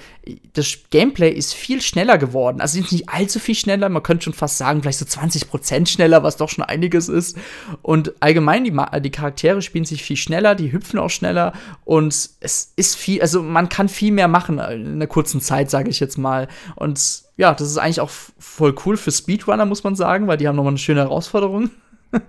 [0.55, 2.61] das Gameplay ist viel schneller geworden.
[2.61, 6.37] Also nicht allzu viel schneller, man könnte schon fast sagen, vielleicht so 20% schneller, was
[6.37, 7.37] doch schon einiges ist.
[7.83, 11.53] Und allgemein, die, die Charaktere spielen sich viel schneller, die hüpfen auch schneller
[11.85, 15.91] und es ist viel, also man kann viel mehr machen in einer kurzen Zeit, sage
[15.91, 16.49] ich jetzt mal.
[16.75, 20.49] Und ja, das ist eigentlich auch voll cool für Speedrunner, muss man sagen, weil die
[20.49, 21.71] haben nochmal eine schöne Herausforderung.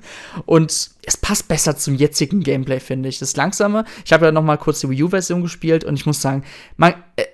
[0.45, 3.17] und es passt besser zum jetzigen Gameplay, finde ich.
[3.17, 3.86] Das Langsame.
[4.06, 6.43] Ich habe ja noch mal kurz die Wii U-Version gespielt und ich muss sagen,
[6.78, 7.26] man, äh,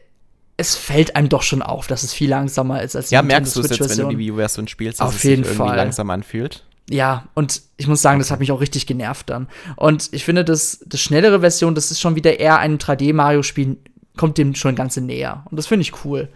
[0.55, 3.57] es fällt einem doch schon auf, dass es viel langsamer ist als die Ja, merkst
[3.57, 5.67] du es jetzt, wenn du die Wii U-Version spielst, dass auf es jeden sich irgendwie
[5.67, 5.77] Fall.
[5.77, 6.63] langsam anfühlt?
[6.89, 9.49] Ja, und ich muss sagen, das hat mich auch richtig genervt dann.
[9.75, 13.77] Und ich finde, das, das schnellere Version, das ist schon wieder eher ein 3D-Mario-Spiel,
[14.15, 15.43] kommt dem schon ganz näher.
[15.49, 16.29] Und das finde ich cool.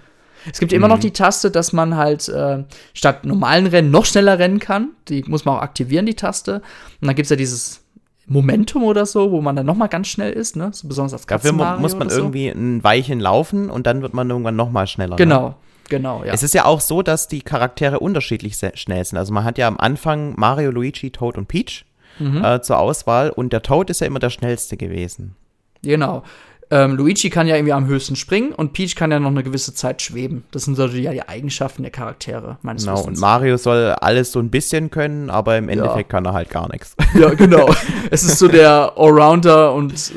[0.52, 0.78] Es gibt mhm.
[0.78, 1.02] immer noch mhm.
[1.02, 4.89] die Taste, dass man halt äh, statt normalen Rennen noch schneller rennen kann.
[5.08, 6.62] Die muss man auch aktivieren, die Taste.
[7.02, 7.82] Und dann gibt es ja dieses
[8.25, 10.69] Momentum oder so, wo man dann noch mal ganz schnell ist, ne?
[10.71, 12.58] So besonders als Dafür muss man irgendwie so.
[12.58, 15.15] ein Weilchen laufen und dann wird man irgendwann noch mal schneller.
[15.15, 15.49] Genau.
[15.49, 15.56] Ne?
[15.89, 16.32] Genau, ja.
[16.32, 19.17] Es ist ja auch so, dass die Charaktere unterschiedlich schnell sind.
[19.17, 21.86] Also man hat ja am Anfang Mario, Luigi, Toad und Peach
[22.19, 22.43] mhm.
[22.43, 25.36] äh, zur Auswahl und der Toad ist ja immer der schnellste gewesen.
[25.82, 26.23] Genau.
[26.71, 29.73] Ähm, Luigi kann ja irgendwie am höchsten springen und Peach kann ja noch eine gewisse
[29.73, 30.43] Zeit schweben.
[30.51, 33.08] Das sind so die, ja die Eigenschaften der Charaktere, meines Genau, Wissens.
[33.08, 36.17] und Mario soll alles so ein bisschen können, aber im Endeffekt ja.
[36.17, 36.95] kann er halt gar nichts.
[37.15, 37.73] Ja, genau.
[38.12, 40.12] es ist so der Allrounder und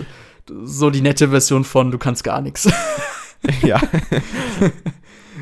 [0.65, 2.71] so die nette Version von du kannst gar nichts.
[3.63, 3.81] ja.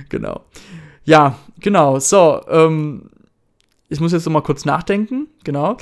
[0.09, 0.44] genau.
[1.05, 1.99] Ja, genau.
[1.99, 3.11] So, ähm,
[3.88, 5.27] ich muss jetzt noch mal kurz nachdenken.
[5.42, 5.77] Genau.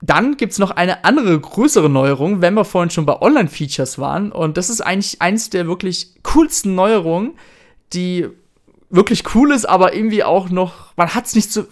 [0.00, 4.30] Dann gibt es noch eine andere größere Neuerung, wenn wir vorhin schon bei Online-Features waren.
[4.30, 7.32] Und das ist eigentlich eins der wirklich coolsten Neuerungen,
[7.92, 8.28] die
[8.90, 11.66] wirklich cool ist, aber irgendwie auch noch, man hat es nicht so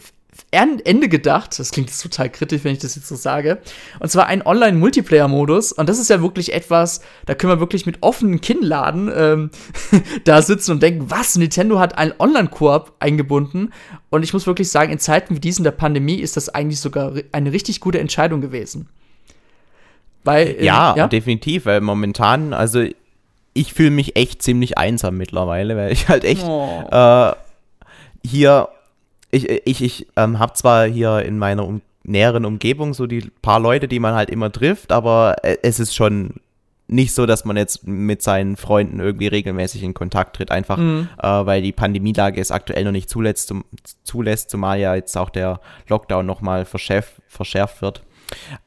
[0.51, 1.59] Ende gedacht.
[1.59, 3.59] Das klingt total kritisch, wenn ich das jetzt so sage.
[4.01, 5.73] Und zwar ein Online-Multiplayer-Modus.
[5.73, 9.51] Und das ist ja wirklich etwas, da können wir wirklich mit offenen Kinnladen ähm,
[10.25, 11.37] da sitzen und denken, was?
[11.37, 13.73] Nintendo hat einen Online-Koop eingebunden.
[14.11, 17.13] Und ich muss wirklich sagen, in Zeiten wie diesen der Pandemie ist das eigentlich sogar
[17.33, 18.89] eine richtig gute Entscheidung gewesen.
[20.25, 22.85] Weil, äh, ja, ja, definitiv, weil momentan, also
[23.53, 26.83] ich fühle mich echt ziemlich einsam mittlerweile, weil ich halt echt oh.
[26.91, 27.33] äh,
[28.25, 28.69] hier
[29.31, 33.59] ich, ich, ich ähm, habe zwar hier in meiner um näheren Umgebung so die paar
[33.59, 36.35] Leute, die man halt immer trifft, aber äh, es ist schon
[36.89, 41.09] nicht so, dass man jetzt mit seinen Freunden irgendwie regelmäßig in Kontakt tritt, einfach mhm.
[41.21, 43.65] äh, weil die Pandemielage es aktuell noch nicht zulässt, zum,
[44.05, 48.03] zulässt zumal ja jetzt auch der Lockdown nochmal verschärft, verschärft wird.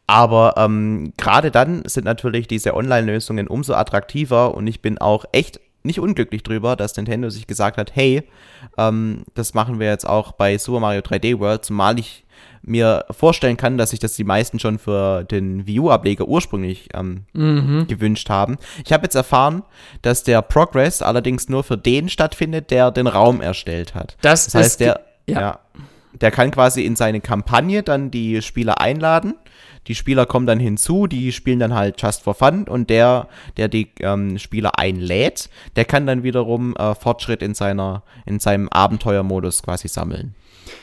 [0.08, 5.60] Aber ähm, gerade dann sind natürlich diese Online-Lösungen umso attraktiver und ich bin auch echt
[5.84, 8.24] nicht unglücklich drüber, dass Nintendo sich gesagt hat, hey,
[8.78, 12.26] ähm, das machen wir jetzt auch bei Super Mario 3D World, zumal ich
[12.62, 17.26] mir vorstellen kann, dass sich das die meisten schon für den Wii U-Ableger ursprünglich ähm,
[17.34, 17.88] mhm.
[17.88, 18.58] gewünscht haben.
[18.86, 19.64] Ich habe jetzt erfahren,
[20.02, 24.18] dass der Progress allerdings nur für den stattfindet, der den Raum erstellt hat.
[24.22, 25.42] Das, das heißt, der, ja.
[25.42, 25.60] ja.
[26.20, 29.36] der kann quasi in seine Kampagne dann die Spieler einladen
[29.90, 33.68] die Spieler kommen dann hinzu, die spielen dann halt just for fun und der, der
[33.68, 39.64] die ähm, Spieler einlädt, der kann dann wiederum äh, Fortschritt in seiner, in seinem Abenteuermodus
[39.64, 40.36] quasi sammeln.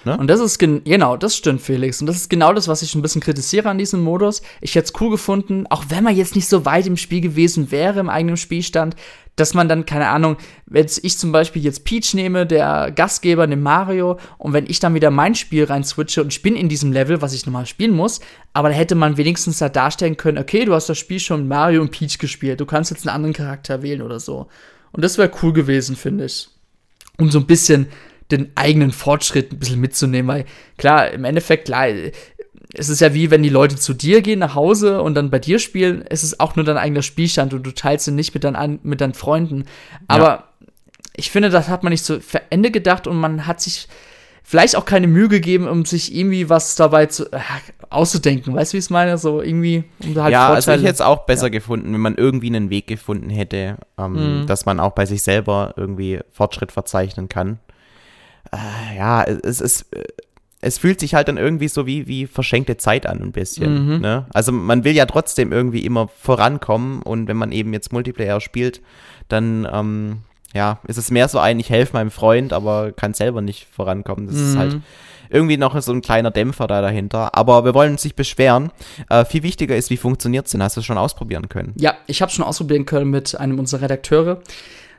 [0.04, 0.16] Ne?
[0.16, 2.00] Und das ist genau, das stimmt, Felix.
[2.00, 4.42] Und das ist genau das, was ich ein bisschen kritisiere an diesem Modus.
[4.60, 7.70] Ich hätte es cool gefunden, auch wenn man jetzt nicht so weit im Spiel gewesen
[7.70, 8.96] wäre, im eigenen Spielstand,
[9.36, 13.60] dass man dann, keine Ahnung, wenn ich zum Beispiel jetzt Peach nehme, der Gastgeber, den
[13.60, 16.90] Mario, und wenn ich dann wieder mein Spiel rein switche und ich bin in diesem
[16.90, 18.20] Level, was ich nochmal spielen muss,
[18.54, 21.50] aber da hätte man wenigstens da darstellen können, okay, du hast das Spiel schon mit
[21.50, 24.48] Mario und Peach gespielt, du kannst jetzt einen anderen Charakter wählen oder so.
[24.92, 26.48] Und das wäre cool gewesen, finde ich.
[27.18, 27.88] Um so ein bisschen
[28.30, 30.44] den eigenen Fortschritt ein bisschen mitzunehmen, weil
[30.78, 31.88] klar, im Endeffekt, klar,
[32.74, 35.38] es ist ja wie wenn die Leute zu dir gehen nach Hause und dann bei
[35.38, 38.44] dir spielen, es ist auch nur dein eigener Spielstand und du teilst ihn nicht mit,
[38.44, 39.64] dein, mit deinen Freunden.
[40.08, 40.44] Aber ja.
[41.16, 43.88] ich finde, das hat man nicht zu Ende gedacht und man hat sich
[44.42, 47.40] vielleicht auch keine Mühe gegeben, um sich irgendwie was dabei zu, äh,
[47.90, 48.54] auszudenken.
[48.54, 49.18] Weißt du, wie ich es meine?
[49.18, 50.54] So irgendwie, um halt Ja, Vorteile.
[50.54, 51.50] also ich hätte es auch besser ja.
[51.50, 54.46] gefunden, wenn man irgendwie einen Weg gefunden hätte, ähm, mhm.
[54.46, 57.58] dass man auch bei sich selber irgendwie Fortschritt verzeichnen kann.
[58.52, 60.04] Äh, ja, es ist äh,
[60.60, 63.96] es fühlt sich halt dann irgendwie so wie, wie verschenkte Zeit an, ein bisschen.
[63.96, 64.00] Mhm.
[64.00, 64.26] Ne?
[64.32, 68.80] Also man will ja trotzdem irgendwie immer vorankommen und wenn man eben jetzt Multiplayer spielt,
[69.28, 70.18] dann ähm,
[70.54, 74.26] ja, ist es mehr so ein, ich helfe meinem Freund, aber kann selber nicht vorankommen.
[74.26, 74.42] Das mhm.
[74.42, 74.80] ist halt
[75.28, 77.34] irgendwie noch so ein kleiner Dämpfer da dahinter.
[77.34, 78.70] Aber wir wollen uns nicht beschweren.
[79.10, 80.62] Äh, viel wichtiger ist, wie funktioniert es denn?
[80.62, 81.74] Hast du es schon ausprobieren können?
[81.76, 84.40] Ja, ich habe schon ausprobieren können mit einem unserer Redakteure.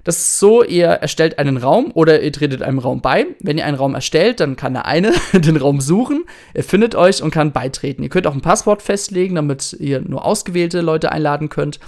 [0.07, 3.25] Das ist so, ihr erstellt einen Raum oder ihr tretet einem Raum bei.
[3.41, 7.21] Wenn ihr einen Raum erstellt, dann kann der eine den Raum suchen, er findet euch
[7.21, 8.03] und kann beitreten.
[8.03, 11.81] Ihr könnt auch ein Passwort festlegen, damit ihr nur ausgewählte Leute einladen könnt.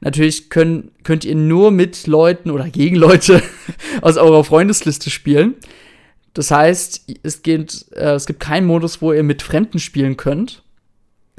[0.00, 3.40] Natürlich können, könnt ihr nur mit Leuten oder gegen Leute
[4.02, 5.54] aus eurer Freundesliste spielen.
[6.34, 10.64] Das heißt, es, geht, äh, es gibt keinen Modus, wo ihr mit Fremden spielen könnt.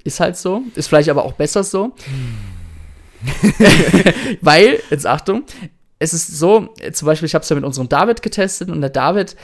[0.05, 0.63] Ist halt so.
[0.75, 1.93] Ist vielleicht aber auch besser so.
[4.39, 5.43] Weil, jetzt Achtung,
[6.01, 8.89] es ist so, zum Beispiel, ich habe es ja mit unserem David getestet und der
[8.89, 9.35] David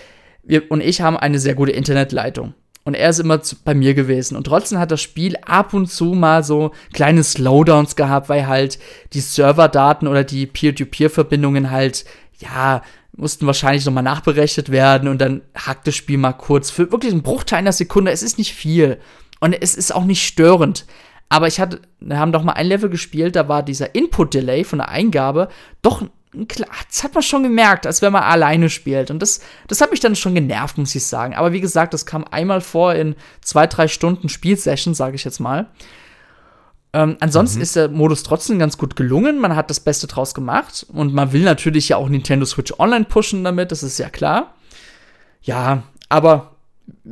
[0.44, 2.54] wir, und ich haben eine sehr gute Internetleitung.
[2.84, 4.38] Und er ist immer zu, bei mir gewesen.
[4.38, 8.80] Und trotzdem hat das Spiel ab und zu mal so kleine Slowdowns gehabt, weil halt
[9.14, 12.06] die Serverdaten oder die Peer-to-Peer-Verbindungen halt,
[12.40, 12.82] ja,
[13.16, 17.24] mussten wahrscheinlich nochmal nachberechnet werden und dann hackt das Spiel mal kurz für wirklich einen
[17.24, 18.12] Bruchteil einer Sekunde.
[18.12, 19.00] Es ist nicht viel.
[19.42, 20.86] Und es ist auch nicht störend.
[21.30, 24.80] Aber ich hatte, wir haben doch mal ein Level gespielt, da war dieser Input-Delay von
[24.80, 25.50] der Eingabe
[25.82, 26.04] doch
[26.48, 29.12] klar, das hat man schon gemerkt, als wenn man alleine spielt.
[29.12, 31.36] Und das, das hat mich dann schon genervt, muss ich sagen.
[31.36, 35.40] Aber wie gesagt, das kam einmal vor in zwei, drei Stunden Spielsession, sage ich jetzt
[35.40, 35.68] mal.
[36.94, 37.64] Ähm, ansonsten mhm.
[37.64, 39.40] ist der Modus trotzdem ganz gut gelungen.
[39.40, 40.86] Man hat das Beste draus gemacht.
[40.92, 44.54] Und man will natürlich ja auch Nintendo Switch Online pushen damit, das ist ja klar.
[45.42, 46.57] Ja, aber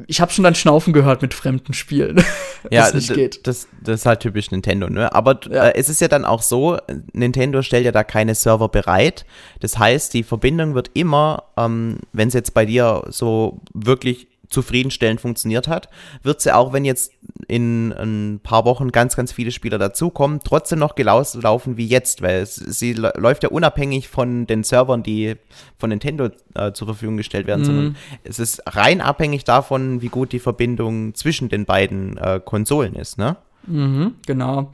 [0.07, 2.23] ich habe schon dein Schnaufen gehört mit fremden Spielen.
[2.71, 3.07] ja, das,
[3.43, 5.13] das, das, ist halt typisch Nintendo, ne?
[5.13, 5.67] Aber ja.
[5.67, 6.77] äh, es ist ja dann auch so,
[7.13, 9.25] Nintendo stellt ja da keine Server bereit.
[9.59, 15.21] Das heißt, die Verbindung wird immer, ähm, wenn es jetzt bei dir so wirklich zufriedenstellend
[15.21, 15.89] funktioniert hat,
[16.23, 17.11] wird sie auch, wenn jetzt
[17.47, 22.41] in ein paar Wochen ganz, ganz viele Spieler dazukommen, trotzdem noch gelaufen wie jetzt, weil
[22.41, 25.35] es, sie läuft ja unabhängig von den Servern, die
[25.77, 27.65] von Nintendo äh, zur Verfügung gestellt werden, mhm.
[27.65, 32.95] sondern es ist rein abhängig davon, wie gut die Verbindung zwischen den beiden äh, Konsolen
[32.95, 33.37] ist, ne?
[33.67, 34.71] Mhm, genau.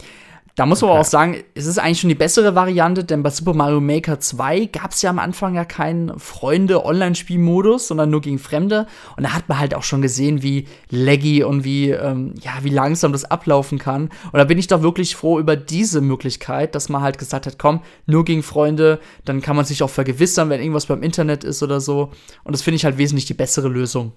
[0.56, 1.00] Da muss man okay.
[1.00, 4.66] auch sagen, es ist eigentlich schon die bessere Variante, denn bei Super Mario Maker 2
[4.66, 8.86] gab es ja am Anfang ja keinen Freunde-Online-Spielmodus, sondern nur gegen Fremde.
[9.16, 12.70] Und da hat man halt auch schon gesehen, wie laggy und wie, ähm, ja, wie
[12.70, 14.10] langsam das ablaufen kann.
[14.32, 17.58] Und da bin ich doch wirklich froh über diese Möglichkeit, dass man halt gesagt hat,
[17.58, 21.64] komm, nur gegen Freunde, dann kann man sich auch vergewissern, wenn irgendwas beim Internet ist
[21.64, 22.12] oder so.
[22.44, 24.12] Und das finde ich halt wesentlich die bessere Lösung.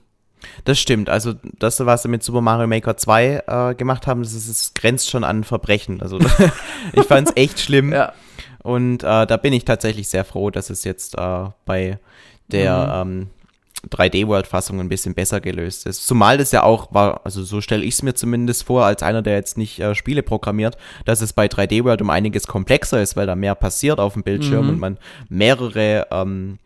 [0.64, 1.09] Das stimmt.
[1.09, 4.74] Also das, was sie mit Super Mario Maker 2 äh, gemacht haben, das, ist, das
[4.74, 6.00] grenzt schon an Verbrechen.
[6.02, 6.18] Also
[6.92, 7.92] ich fand es echt schlimm.
[7.92, 8.12] Ja.
[8.62, 11.98] Und äh, da bin ich tatsächlich sehr froh, dass es jetzt äh, bei
[12.48, 13.12] der mhm.
[13.12, 13.26] ähm,
[13.90, 16.07] 3D-World-Fassung ein bisschen besser gelöst ist.
[16.07, 19.22] Zumal das ja auch war, also so stelle ich es mir zumindest vor, als einer,
[19.22, 23.26] der jetzt nicht äh, Spiele programmiert, dass es bei 3D-World um einiges komplexer ist, weil
[23.26, 24.68] da mehr passiert auf dem Bildschirm mhm.
[24.70, 26.59] und man mehrere ähm,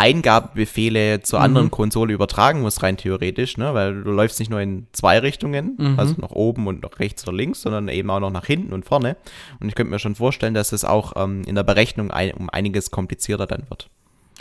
[0.00, 1.44] Eingabebefehle zur mhm.
[1.44, 3.74] anderen Konsole übertragen muss, rein theoretisch, ne?
[3.74, 5.98] weil du läufst nicht nur in zwei Richtungen, mhm.
[5.98, 8.86] also nach oben und nach rechts oder links, sondern eben auch noch nach hinten und
[8.86, 9.18] vorne.
[9.60, 12.48] Und ich könnte mir schon vorstellen, dass es auch ähm, in der Berechnung ein, um
[12.48, 13.90] einiges komplizierter dann wird.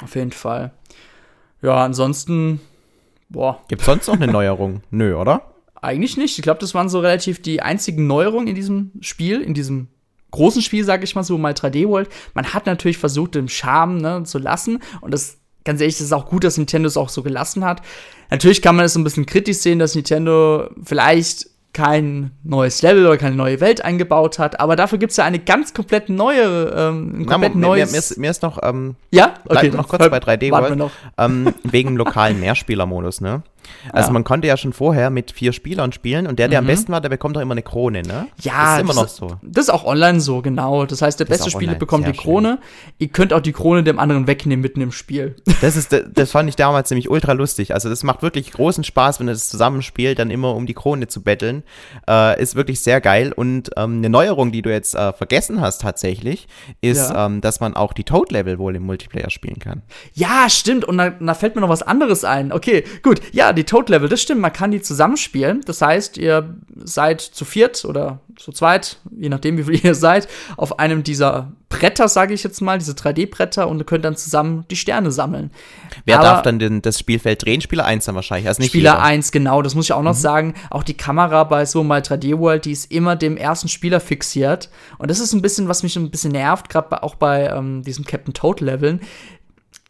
[0.02, 0.72] Auf jeden Fall.
[1.62, 2.62] Ja, ansonsten,
[3.28, 3.60] boah.
[3.68, 4.82] Gibt es sonst noch eine Neuerung?
[4.92, 5.42] Nö, oder?
[5.82, 6.38] Eigentlich nicht.
[6.38, 9.90] Ich glaube, das waren so relativ die einzigen Neuerungen in diesem Spiel, in diesem
[10.32, 12.08] großen Spiel, sage ich mal so, mal 3D World.
[12.34, 16.14] Man hat natürlich versucht, den Charme ne, zu lassen und das ganz ehrlich, es ist
[16.14, 17.82] auch gut, dass Nintendo es auch so gelassen hat.
[18.30, 23.06] Natürlich kann man es so ein bisschen kritisch sehen, dass Nintendo vielleicht kein neues Level
[23.06, 26.74] oder keine neue Welt eingebaut hat, aber dafür gibt es ja eine ganz komplett neue,
[26.76, 27.92] ähm, komplett Na, neues.
[27.92, 31.54] Mir, mir, ist, mir ist noch, ähm, ja, okay, noch kurz bei 3D World, ähm,
[31.64, 33.44] wegen lokalen Mehrspielermodus, ne?
[33.92, 34.14] Also ja.
[34.14, 36.68] man konnte ja schon vorher mit vier Spielern spielen und der, der mhm.
[36.68, 38.28] am besten war, der bekommt doch immer eine Krone, ne?
[38.42, 39.38] Ja, das ist immer noch so.
[39.42, 40.86] Das ist auch online so, genau.
[40.86, 42.60] Das heißt, der das beste Spieler bekommt die Krone.
[42.62, 42.94] Schön.
[43.00, 45.36] Ihr könnt auch die Krone dem anderen wegnehmen mitten im Spiel.
[45.62, 47.74] Das ist, das fand ich damals nämlich ultra lustig.
[47.74, 51.08] Also das macht wirklich großen Spaß, wenn ihr das zusammenspielt, dann immer um die Krone
[51.08, 51.64] zu betteln.
[52.10, 53.34] Äh, ist wirklich sehr geil.
[53.34, 56.48] Und ähm, eine Neuerung, die du jetzt äh, vergessen hast tatsächlich,
[56.80, 57.26] ist, ja.
[57.26, 59.82] ähm, dass man auch die Toad-Level wohl im Multiplayer spielen kann.
[60.14, 60.86] Ja, stimmt.
[60.86, 62.54] Und da, da fällt mir noch was anderes ein.
[62.54, 63.22] Okay, gut.
[63.34, 65.62] Ja, die Toad-Level, das stimmt, man kann die zusammenspielen.
[65.66, 70.28] Das heißt, ihr seid zu viert oder zu zweit, je nachdem, wie viel ihr seid,
[70.58, 74.66] auf einem dieser Bretter, sage ich jetzt mal, diese 3D-Bretter und ihr könnt dann zusammen
[74.72, 75.52] die Sterne sammeln.
[76.04, 77.62] Wer Aber darf dann den, das Spielfeld drehen?
[77.62, 79.04] Spieler 1 dann wahrscheinlich, also nicht Spieler jeder.
[79.04, 80.20] 1, genau, das muss ich auch noch mhm.
[80.20, 80.54] sagen.
[80.72, 84.70] Auch die Kamera bei so mal 3D World, die ist immer dem ersten Spieler fixiert.
[84.98, 88.04] Und das ist ein bisschen, was mich ein bisschen nervt, gerade auch bei ähm, diesem
[88.04, 89.02] Captain Toad Leveln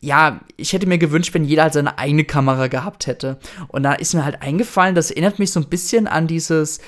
[0.01, 3.37] ja, ich hätte mir gewünscht, wenn jeder halt seine eigene Kamera gehabt hätte.
[3.67, 6.79] Und da ist mir halt eingefallen, das erinnert mich so ein bisschen an dieses,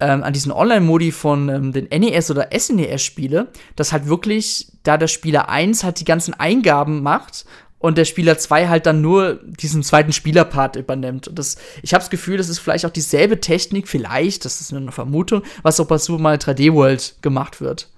[0.00, 5.06] ähm, an diesen Online-Modi von ähm, den NES oder SNES-Spiele, dass halt wirklich, da der
[5.06, 7.44] Spieler 1 halt die ganzen Eingaben macht
[7.78, 11.28] und der Spieler 2 halt dann nur diesen zweiten Spielerpart übernimmt.
[11.28, 14.72] Und das, ich habe das Gefühl, das ist vielleicht auch dieselbe Technik, vielleicht, das ist
[14.72, 17.90] nur eine Vermutung, was auch bei Super Mario 3D World gemacht wird.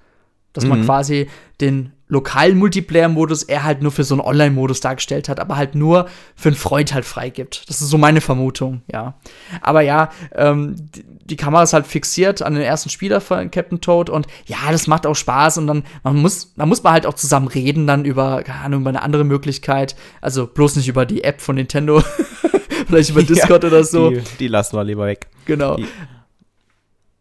[0.53, 0.71] Dass mhm.
[0.71, 1.29] man quasi
[1.61, 6.09] den lokalen Multiplayer-Modus er halt nur für so einen Online-Modus dargestellt hat, aber halt nur
[6.35, 7.69] für einen Freund halt freigibt.
[7.69, 9.15] Das ist so meine Vermutung, ja.
[9.61, 13.81] Aber ja, ähm, die, die Kamera ist halt fixiert an den ersten Spieler von Captain
[13.81, 17.07] Toad und ja, das macht auch Spaß und dann man muss, da muss man halt
[17.07, 19.95] auch zusammen reden dann über, keine Ahnung, über eine andere Möglichkeit.
[20.23, 22.03] Also bloß nicht über die App von Nintendo,
[22.87, 24.11] vielleicht über Discord ja, oder so.
[24.11, 25.29] Die, die, lassen wir lieber weg.
[25.45, 25.77] Genau.
[25.77, 25.87] Die,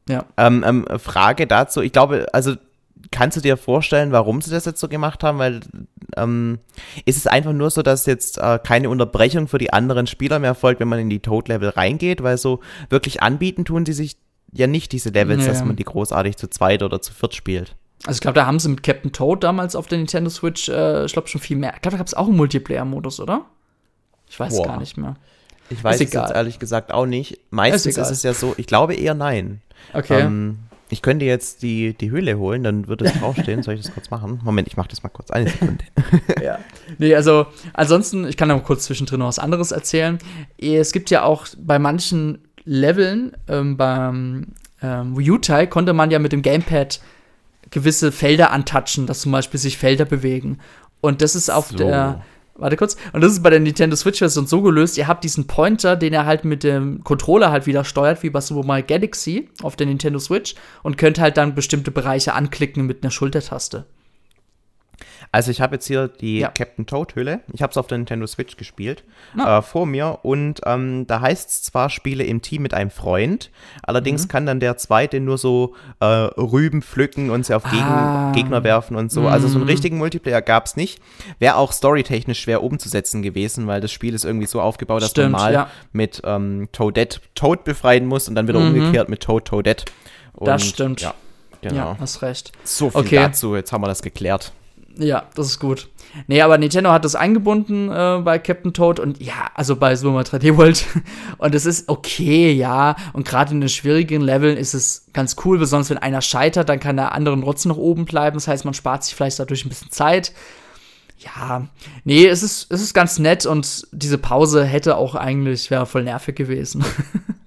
[0.10, 0.24] ja.
[0.38, 2.56] Ähm, ähm, Frage dazu, ich glaube, also
[3.12, 5.40] kannst du dir vorstellen, warum sie das jetzt so gemacht haben?
[5.40, 5.62] Weil
[6.16, 6.60] ähm,
[7.06, 10.56] ist es einfach nur so, dass jetzt äh, keine Unterbrechung für die anderen Spieler mehr
[10.56, 12.24] folgt, wenn man in die Toad-Level reingeht?
[12.24, 14.18] Weil so wirklich anbieten tun sie sich
[14.52, 15.54] ja nicht diese Levels, naja.
[15.54, 17.76] dass man die großartig zu zweit oder zu viert spielt.
[18.06, 21.06] Also ich glaube, da haben sie mit Captain Toad damals auf der Nintendo Switch, äh,
[21.06, 21.74] ich glaube schon viel mehr.
[21.76, 23.46] Ich glaube, da gab es auch einen Multiplayer-Modus, oder?
[24.30, 24.68] Ich weiß Boah.
[24.68, 25.16] gar nicht mehr.
[25.70, 27.40] Ich weiß es jetzt ehrlich gesagt auch nicht.
[27.50, 29.62] Meistens ist, ist, es ja so, ich glaube eher nein.
[29.94, 30.22] Okay.
[30.22, 33.62] Ähm, ich könnte jetzt die, die Hülle holen, dann würde es draufstehen.
[33.64, 34.40] Soll ich das kurz machen?
[34.44, 35.32] Moment, ich mache das mal kurz.
[35.32, 35.84] Eine Sekunde.
[36.42, 36.60] ja.
[36.98, 40.18] Nee, also ansonsten, ich kann noch kurz zwischendrin noch was anderes erzählen.
[40.58, 44.48] Es gibt ja auch bei manchen Leveln, ähm, beim
[44.82, 47.02] ähm, Wii U-Teil konnte man ja mit dem Gamepad
[47.70, 50.60] gewisse Felder antatschen, dass zum Beispiel sich Felder bewegen.
[51.02, 51.78] Und das ist auf so.
[51.78, 52.24] der
[52.58, 52.98] Warte kurz.
[53.14, 56.26] Und das ist bei der Nintendo Switch-Version so gelöst, ihr habt diesen Pointer, den er
[56.26, 60.20] halt mit dem Controller halt wieder steuert, wie bei Super Mario Galaxy auf der Nintendo
[60.20, 63.86] Switch und könnt halt dann bestimmte Bereiche anklicken mit einer Schultertaste.
[65.32, 66.50] Also ich habe jetzt hier die ja.
[66.50, 67.42] Captain Toad Hülle.
[67.54, 69.04] Ich habe es auf der Nintendo Switch gespielt
[69.38, 73.52] äh, vor mir und ähm, da heißt es zwar Spiele im Team mit einem Freund,
[73.84, 74.28] allerdings mhm.
[74.30, 78.32] kann dann der Zweite nur so äh, Rüben pflücken und sie auf Gegen ah.
[78.34, 79.22] Gegner werfen und so.
[79.22, 79.28] Mhm.
[79.28, 79.70] Also so einen mhm.
[79.70, 81.02] richtigen Multiplayer gab es nicht.
[81.40, 85.32] Wäre auch storytechnisch schwer umzusetzen gewesen, weil das Spiel ist irgendwie so aufgebaut, dass Stimmt,
[85.32, 85.70] man mal ja.
[85.92, 88.68] mit ähm, Toadette Toad befreien muss und dann wieder mhm.
[88.68, 89.86] umgekehrt mit Toad Toadette.
[90.34, 91.02] Und, das stimmt.
[91.02, 91.14] Ja,
[91.62, 91.76] genau.
[91.76, 92.52] Ja, hast recht.
[92.64, 93.16] So viel okay.
[93.16, 93.56] dazu.
[93.56, 94.52] Jetzt haben wir das geklärt.
[94.98, 95.90] Ja, das ist gut.
[96.28, 100.20] Nee, aber Nintendo hat das eingebunden äh, bei Captain Toad und ja, also bei Mario
[100.20, 100.86] 3D World.
[101.38, 102.96] und es ist okay, ja.
[103.14, 106.80] Und gerade in den schwierigen Leveln ist es ganz cool, besonders wenn einer scheitert, dann
[106.80, 108.36] kann der andere trotzdem noch oben bleiben.
[108.38, 110.34] Das heißt, man spart sich vielleicht dadurch ein bisschen Zeit.
[111.20, 111.68] Ja,
[112.04, 116.04] nee, es ist, es ist ganz nett und diese Pause hätte auch eigentlich, wäre voll
[116.04, 116.86] nervig gewesen.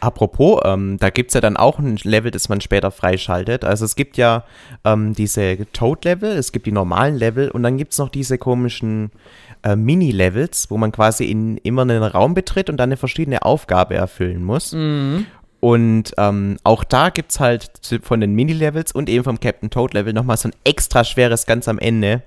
[0.00, 3.64] Apropos, ähm, da gibt es ja dann auch ein Level, das man später freischaltet.
[3.64, 4.44] Also es gibt ja
[4.84, 9.10] ähm, diese Toad-Level, es gibt die normalen Level und dann gibt es noch diese komischen
[9.62, 13.94] äh, Mini-Levels, wo man quasi in immer einen Raum betritt und dann eine verschiedene Aufgabe
[13.94, 14.72] erfüllen muss.
[14.72, 15.26] Mhm.
[15.60, 17.70] Und ähm, auch da gibt es halt
[18.02, 21.78] von den Mini-Levels und eben vom Captain Toad-Level nochmal so ein extra schweres ganz am
[21.78, 22.22] Ende.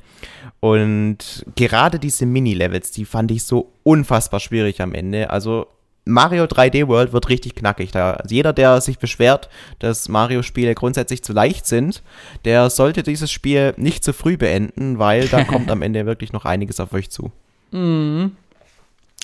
[0.59, 5.29] Und gerade diese Mini-Levels, die fand ich so unfassbar schwierig am Ende.
[5.29, 5.67] Also
[6.09, 7.91] Mario 3D World wird richtig knackig.
[7.91, 12.03] Da jeder, der sich beschwert, dass Mario-Spiele grundsätzlich zu leicht sind,
[12.45, 16.45] der sollte dieses Spiel nicht zu früh beenden, weil da kommt am Ende wirklich noch
[16.45, 17.31] einiges auf euch zu.
[17.71, 18.31] Mhm.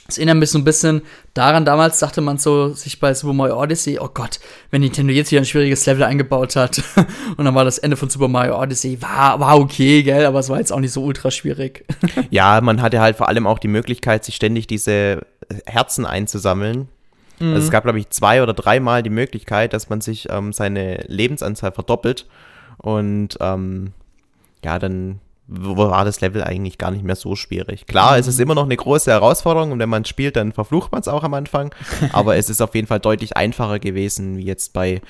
[0.07, 1.01] Das erinnert mich so ein bisschen
[1.33, 5.29] daran, damals dachte man so, sich bei Super Mario Odyssey, oh Gott, wenn Nintendo jetzt
[5.29, 6.83] hier ein schwieriges Level eingebaut hat.
[7.37, 10.49] und dann war das Ende von Super Mario Odyssey, war, war okay, gell, aber es
[10.49, 11.85] war jetzt auch nicht so ultra schwierig.
[12.29, 15.25] ja, man hatte halt vor allem auch die Möglichkeit, sich ständig diese
[15.65, 16.89] Herzen einzusammeln.
[17.39, 17.53] Mhm.
[17.53, 21.03] Also es gab, glaube ich, zwei oder dreimal die Möglichkeit, dass man sich ähm, seine
[21.07, 22.27] Lebensanzahl verdoppelt.
[22.77, 23.93] Und ähm,
[24.63, 27.85] ja, dann war das Level eigentlich gar nicht mehr so schwierig.
[27.85, 28.19] Klar, mhm.
[28.19, 31.07] es ist immer noch eine große Herausforderung und wenn man spielt, dann verflucht man es
[31.07, 31.73] auch am Anfang.
[32.13, 35.01] aber es ist auf jeden Fall deutlich einfacher gewesen, wie jetzt bei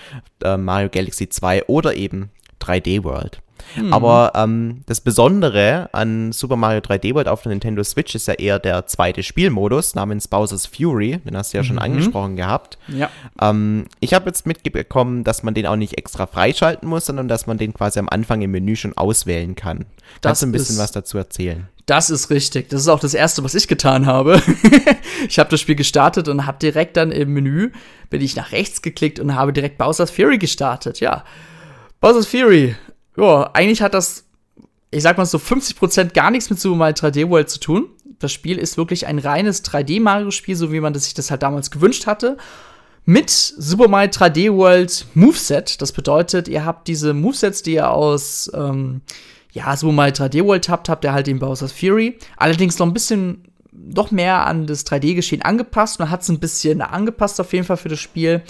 [0.43, 3.41] äh, Mario Galaxy 2 oder eben 3D World.
[3.75, 3.93] Mhm.
[3.93, 8.35] Aber ähm, das Besondere an Super Mario 3D World auf der Nintendo Switch ist ja
[8.35, 11.17] eher der zweite Spielmodus namens Bowser's Fury.
[11.25, 11.81] Den hast du ja schon mhm.
[11.81, 12.77] angesprochen gehabt.
[12.87, 13.09] Ja.
[13.41, 17.47] Ähm, ich habe jetzt mitbekommen, dass man den auch nicht extra freischalten muss, sondern dass
[17.47, 19.85] man den quasi am Anfang im Menü schon auswählen kann.
[20.21, 21.67] Das Kannst du ein bisschen was dazu erzählen?
[21.85, 22.69] Das ist richtig.
[22.69, 24.41] Das ist auch das Erste, was ich getan habe.
[25.29, 27.71] ich habe das Spiel gestartet und habe direkt dann im Menü,
[28.09, 30.99] bin ich nach rechts geklickt und habe direkt Bowser's Fury gestartet.
[30.99, 31.23] Ja.
[32.01, 32.75] Bowser's Fury
[33.17, 34.25] ja, eigentlich hat das,
[34.91, 37.89] ich sag mal so 50% gar nichts mit Super Mario 3D World zu tun.
[38.19, 41.69] Das Spiel ist wirklich ein reines 3D-Mario-Spiel, so wie man das sich das halt damals
[41.71, 42.37] gewünscht hatte.
[43.03, 45.81] Mit Super Mario 3D World Moveset.
[45.81, 49.01] Das bedeutet, ihr habt diese Movesets, die ihr aus ähm,
[49.51, 52.17] ja, Super Mario 3D World habt, habt ihr halt den Bowser's Fury.
[52.37, 55.99] Allerdings noch ein bisschen doch mehr an das 3D-Geschehen angepasst.
[55.99, 58.41] Man hat es ein bisschen angepasst auf jeden Fall für das Spiel.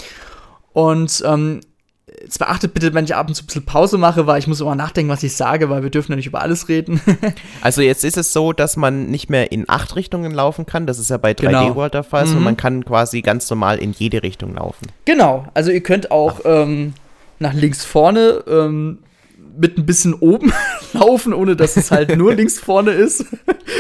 [0.74, 1.62] Und ähm,
[2.22, 4.62] jetzt beachtet bitte, wenn ich ab und zu ein bisschen Pause mache, weil ich muss
[4.62, 7.02] immer nachdenken, was ich sage, weil wir dürfen ja nicht über alles reden.
[7.62, 10.88] also jetzt ist es so, dass man nicht mehr in acht Richtungen laufen kann.
[10.88, 11.76] Das ist ja bei 3D genau.
[11.76, 12.28] World der Fall, mhm.
[12.28, 14.88] sondern man kann quasi ganz normal in jede Richtung laufen.
[15.06, 16.94] Genau, also ihr könnt auch ähm,
[17.40, 19.00] nach links vorne ähm,
[19.58, 20.52] mit ein bisschen oben
[20.94, 23.26] laufen, ohne dass es halt nur links vorne ist.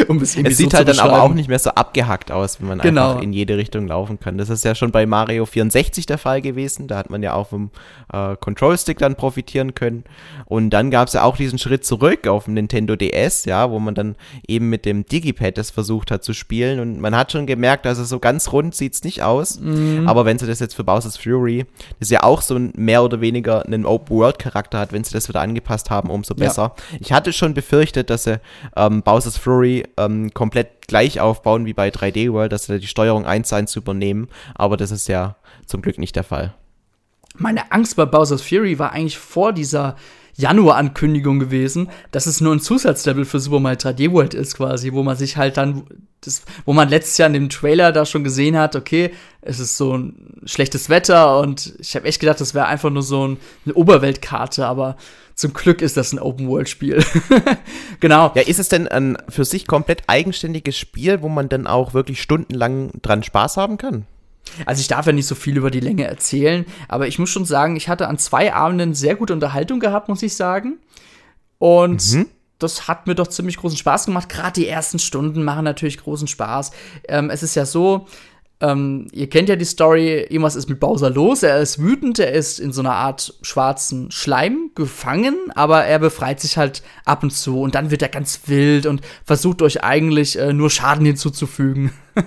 [0.08, 2.68] um es es sieht so halt dann aber auch nicht mehr so abgehackt aus, wenn
[2.70, 3.12] man genau.
[3.12, 4.38] einfach in jede Richtung laufen kann.
[4.38, 6.88] Das ist ja schon bei Mario 64 der Fall gewesen.
[6.88, 7.72] Da hat man ja auch vom
[8.12, 10.04] äh, Control-Stick dann profitieren können.
[10.46, 13.80] Und dann gab es ja auch diesen Schritt zurück auf dem Nintendo DS, ja, wo
[13.80, 14.16] man dann
[14.48, 16.80] eben mit dem Digipad das versucht hat zu spielen.
[16.80, 19.60] Und man hat schon gemerkt, also so ganz rund sieht es nicht aus.
[19.60, 20.08] Mhm.
[20.08, 21.66] Aber wenn sie das jetzt für Bowser's Fury,
[22.00, 25.42] das ja auch so ein mehr oder weniger einen Open-World-Charakter hat, wenn sie das wieder
[25.42, 26.74] angepasst haben, umso besser.
[26.92, 26.98] Ja.
[27.00, 28.40] Ich hatte schon befürchtet, dass sie
[28.76, 33.26] ähm, Bowser's Fury ähm, komplett gleich aufbauen wie bei 3D World, dass sie die Steuerung
[33.26, 35.36] 1 zu 1 übernehmen, aber das ist ja
[35.66, 36.54] zum Glück nicht der Fall.
[37.38, 39.96] Meine Angst bei Bowser's Fury war eigentlich vor dieser
[40.36, 45.04] Januar-Ankündigung gewesen, dass es nur ein Zusatzlevel für Super Mario 3D World ist, quasi, wo
[45.04, 45.84] man sich halt dann,
[46.22, 49.12] das, wo man letztes Jahr in dem Trailer da schon gesehen hat, okay,
[49.42, 53.04] es ist so ein schlechtes Wetter und ich habe echt gedacht, das wäre einfach nur
[53.04, 54.98] so ein, eine Oberweltkarte, aber
[55.36, 57.04] zum Glück ist das ein Open-World-Spiel.
[58.00, 58.32] genau.
[58.36, 62.22] Ja, ist es denn ein für sich komplett eigenständiges Spiel, wo man dann auch wirklich
[62.22, 64.06] stundenlang dran Spaß haben kann?
[64.66, 67.46] Also ich darf ja nicht so viel über die Länge erzählen, aber ich muss schon
[67.46, 70.78] sagen, ich hatte an zwei Abenden sehr gute Unterhaltung gehabt, muss ich sagen.
[71.58, 72.28] Und mhm.
[72.60, 74.30] das hat mir doch ziemlich großen Spaß gemacht.
[74.30, 76.72] Gerade die ersten Stunden machen natürlich großen Spaß.
[77.08, 78.08] Ähm, es ist ja so,
[78.62, 82.32] ähm, ihr kennt ja die Story, irgendwas ist mit Bowser los, er ist wütend, er
[82.32, 87.32] ist in so einer Art schwarzen Schleim gefangen, aber er befreit sich halt ab und
[87.32, 91.92] zu und dann wird er ganz wild und versucht euch eigentlich äh, nur Schaden hinzuzufügen.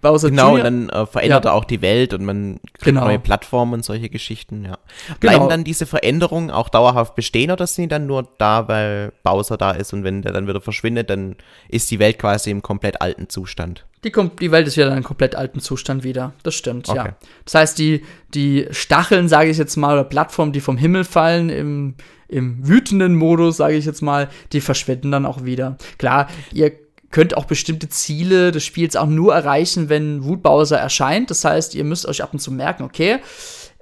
[0.00, 1.52] Bowser genau, und dann äh, verändert ja.
[1.52, 3.04] er auch die Welt und man kriegt genau.
[3.04, 4.78] neue Plattformen und solche Geschichten, ja.
[5.20, 5.48] Bleiben genau.
[5.48, 9.70] dann diese Veränderungen auch dauerhaft bestehen oder sind die dann nur da, weil Bowser da
[9.70, 11.36] ist und wenn der dann wieder verschwindet, dann
[11.68, 13.86] ist die Welt quasi im komplett alten Zustand?
[14.04, 16.32] Die, kommt, die Welt ist wieder in einem komplett alten Zustand wieder.
[16.42, 16.98] Das stimmt, okay.
[16.98, 17.16] ja.
[17.44, 18.02] Das heißt, die,
[18.34, 21.94] die Stacheln, sage ich jetzt mal, oder Plattformen, die vom Himmel fallen im,
[22.26, 25.76] im wütenden Modus, sage ich jetzt mal, die verschwinden dann auch wieder.
[25.98, 26.72] Klar, ihr
[27.12, 31.30] könnt auch bestimmte Ziele des Spiels auch nur erreichen, wenn Wut Bowser erscheint.
[31.30, 33.18] Das heißt, ihr müsst euch ab und zu merken, okay,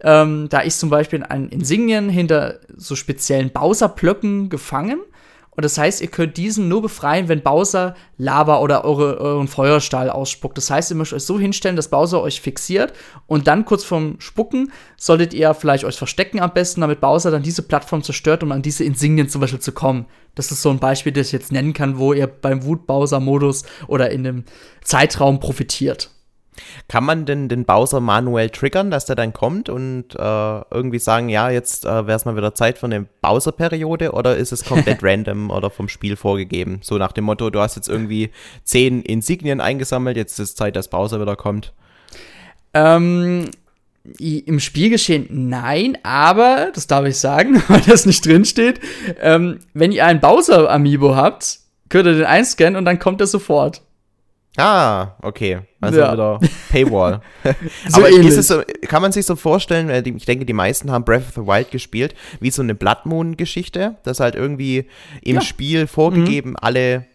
[0.03, 5.01] ähm, da ist zum Beispiel ein Insignien hinter so speziellen Bowser-Blöcken gefangen.
[5.57, 10.09] Und das heißt, ihr könnt diesen nur befreien, wenn Bowser Lava oder eure, euren Feuerstahl
[10.09, 10.57] ausspuckt.
[10.57, 12.93] Das heißt, ihr müsst euch so hinstellen, dass Bowser euch fixiert
[13.27, 17.43] und dann kurz vorm Spucken solltet ihr vielleicht euch verstecken am besten, damit Bowser dann
[17.43, 20.07] diese Plattform zerstört, um an diese Insignien zum Beispiel zu kommen.
[20.35, 24.11] Das ist so ein Beispiel, das ich jetzt nennen kann, wo ihr beim Wut-Bowser-Modus oder
[24.11, 24.45] in dem
[24.83, 26.11] Zeitraum profitiert.
[26.89, 31.29] Kann man denn den Bowser manuell triggern, dass der dann kommt und äh, irgendwie sagen,
[31.29, 34.99] ja, jetzt äh, wäre es mal wieder Zeit für eine Bowser-Periode oder ist es komplett
[35.03, 36.81] random oder vom Spiel vorgegeben?
[36.83, 38.31] So nach dem Motto, du hast jetzt irgendwie
[38.65, 41.73] zehn Insignien eingesammelt, jetzt ist es Zeit, dass Bowser wieder kommt.
[42.75, 43.51] Ähm,
[44.19, 48.81] im Spielgeschehen nein, aber, das darf ich sagen, weil das nicht drinsteht,
[49.21, 53.83] ähm, wenn ihr einen Bowser-Amiibo habt, könnt ihr den einscannen und dann kommt er sofort.
[54.57, 55.61] Ah, okay.
[55.81, 56.13] Also ja.
[56.13, 56.41] wieder
[56.71, 57.21] Paywall.
[57.89, 61.05] so Aber ist es so, kann man sich so vorstellen, ich denke, die meisten haben
[61.05, 64.87] Breath of the Wild gespielt, wie so eine Blood Moon-Geschichte, dass halt irgendwie
[65.23, 65.41] im ja.
[65.41, 66.57] Spiel vorgegeben mhm.
[66.61, 67.07] alle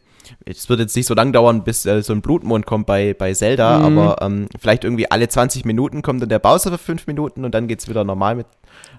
[0.46, 3.34] es wird jetzt nicht so lang dauern, bis äh, so ein Blutmond kommt bei, bei
[3.34, 3.98] Zelda, mhm.
[4.00, 7.54] aber ähm, vielleicht irgendwie alle 20 Minuten kommt dann der Bowser für 5 Minuten und
[7.54, 8.48] dann geht es wieder normal mit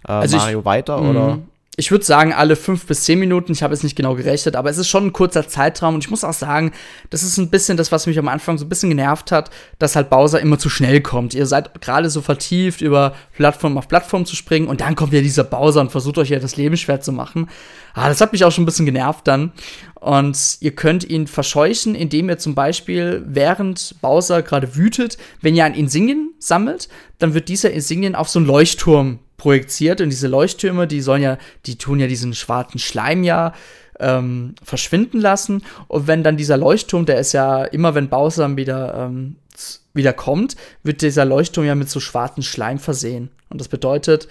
[0.06, 1.38] äh, also Mario ich, weiter, oder?
[1.78, 3.52] Ich würde sagen, alle fünf bis zehn Minuten.
[3.52, 5.94] Ich habe es nicht genau gerechnet, aber es ist schon ein kurzer Zeitraum.
[5.94, 6.72] Und ich muss auch sagen,
[7.10, 9.94] das ist ein bisschen das, was mich am Anfang so ein bisschen genervt hat, dass
[9.94, 11.34] halt Bowser immer zu schnell kommt.
[11.34, 15.20] Ihr seid gerade so vertieft, über Plattform auf Plattform zu springen und dann kommt ja
[15.20, 17.50] dieser Bowser und versucht euch ja das Leben schwer zu machen.
[17.92, 19.52] Ah, das hat mich auch schon ein bisschen genervt dann.
[19.96, 25.64] Und ihr könnt ihn verscheuchen, indem ihr zum Beispiel, während Bowser gerade wütet, wenn ihr
[25.66, 30.86] ein Insignien sammelt, dann wird dieser Insignien auf so einen Leuchtturm projiziert und diese Leuchttürme,
[30.86, 33.52] die sollen ja, die tun ja diesen schwarzen Schleim ja
[34.00, 35.62] ähm, verschwinden lassen.
[35.88, 39.36] Und wenn dann dieser Leuchtturm, der ist ja immer, wenn Bowser wieder, ähm,
[39.94, 43.30] wieder kommt, wird dieser Leuchtturm ja mit so schwarzen Schleim versehen.
[43.48, 44.28] Und das bedeutet,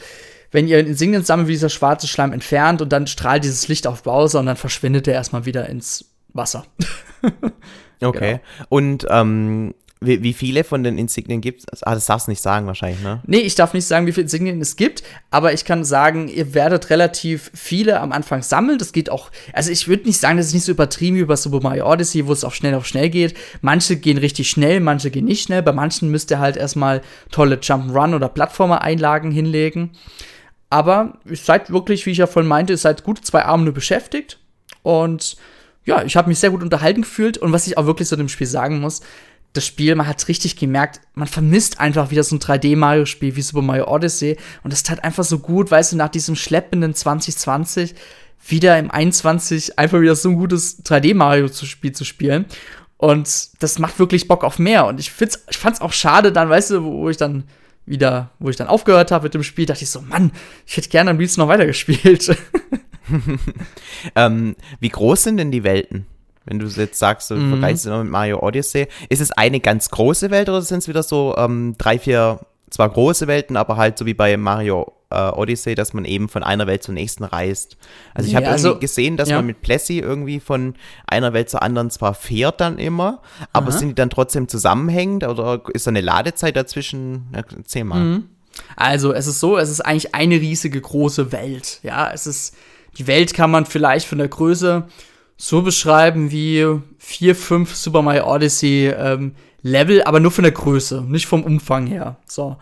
[0.52, 4.04] wenn ihr Insignien sammelt, wie dieser schwarze Schleim entfernt und dann strahlt dieses Licht auf
[4.04, 6.66] Bowser und dann verschwindet er erstmal wieder ins Wasser.
[8.02, 8.40] okay.
[8.40, 8.66] Genau.
[8.70, 11.82] Und ähm, wie, wie, viele von den Insignien gibt es?
[11.84, 13.22] Ah, das darfst du nicht sagen wahrscheinlich, ne?
[13.26, 16.54] Nee, ich darf nicht sagen, wie viele Insignien es gibt, aber ich kann sagen, ihr
[16.54, 18.78] werdet relativ viele am Anfang sammeln.
[18.78, 21.38] Das geht auch, also ich würde nicht sagen, das ist nicht so übertrieben wie bei
[21.38, 23.36] Super Mario Odyssey, wo es auch schnell auf schnell geht.
[23.62, 25.64] Manche gehen richtig schnell, manche gehen nicht schnell.
[25.64, 29.92] Bei manchen müsst ihr halt erstmal tolle Jump'n'Run oder Plattformer-Einlagen hinlegen.
[30.70, 34.40] Aber ihr seid wirklich, wie ich ja vorhin meinte, ihr seid gut zwei Abende beschäftigt.
[34.84, 35.38] Und
[35.86, 37.38] ja, ich habe mich sehr gut unterhalten gefühlt.
[37.38, 39.02] Und was ich auch wirklich so dem Spiel sagen muss,
[39.56, 43.62] das Spiel, man hat richtig gemerkt, man vermisst einfach wieder so ein 3D-Mario-Spiel wie Super
[43.62, 44.38] Mario Odyssey.
[44.64, 47.96] Und das tat einfach so gut, weißt du, nach diesem schleppenden 2020
[48.48, 52.46] wieder im 21 einfach wieder so ein gutes 3D-Mario-Spiel zu spielen.
[52.98, 54.86] Und das macht wirklich Bock auf mehr.
[54.86, 57.46] Und ich, find's, ich fand's auch schade dann, weißt du, wo ich dann
[57.86, 60.32] wieder, wo ich dann aufgehört habe mit dem Spiel, dachte ich so, Mann,
[60.66, 62.36] ich hätte gerne am liebsten noch weitergespielt.
[64.16, 66.08] ähm, wie groß sind denn die Welten?
[66.46, 67.50] Wenn du jetzt sagst, du mhm.
[67.50, 71.36] vergleichst mit Mario Odyssey, ist es eine ganz große Welt oder sind es wieder so
[71.38, 72.40] ähm, drei, vier,
[72.70, 76.44] zwar große Welten, aber halt so wie bei Mario äh, Odyssey, dass man eben von
[76.44, 77.78] einer Welt zur nächsten reist.
[78.14, 79.38] Also ich ja, habe also, irgendwie gesehen, dass ja.
[79.38, 80.76] man mit Plessy irgendwie von
[81.08, 83.22] einer Welt zur anderen zwar fährt dann immer,
[83.54, 83.78] aber Aha.
[83.78, 87.28] sind die dann trotzdem zusammenhängend oder ist da eine Ladezeit dazwischen?
[87.32, 88.00] Erzähl mal.
[88.00, 88.30] Mhm.
[88.76, 91.80] Also es ist so, es ist eigentlich eine riesige große Welt.
[91.84, 92.56] Ja, es ist,
[92.98, 94.88] die Welt kann man vielleicht von der Größe
[95.38, 96.66] so beschreiben wie
[96.98, 101.88] vier, fünf Super Mario Odyssey ähm, Level, aber nur von der Größe, nicht vom Umfang
[101.88, 102.18] her.
[102.26, 102.58] So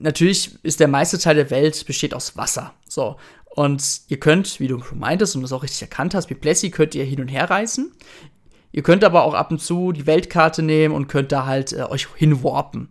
[0.00, 2.74] natürlich ist der meiste Teil der Welt besteht aus Wasser.
[2.88, 3.16] So.
[3.44, 6.70] Und ihr könnt, wie du schon meintest und das auch richtig erkannt hast, mit Plessy
[6.70, 7.92] könnt ihr hin und her reisen.
[8.72, 11.82] Ihr könnt aber auch ab und zu die Weltkarte nehmen und könnt da halt äh,
[11.82, 12.88] euch hinwarpen.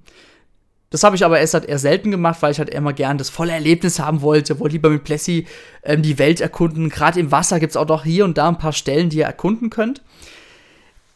[0.89, 3.29] Das habe ich aber erst halt eher selten gemacht, weil ich halt immer gern das
[3.29, 5.45] volle Erlebnis haben wollte, wollte lieber mit Plessy
[5.83, 6.89] ähm, die Welt erkunden.
[6.89, 9.25] Gerade im Wasser gibt es auch doch hier und da ein paar Stellen, die ihr
[9.25, 10.01] erkunden könnt.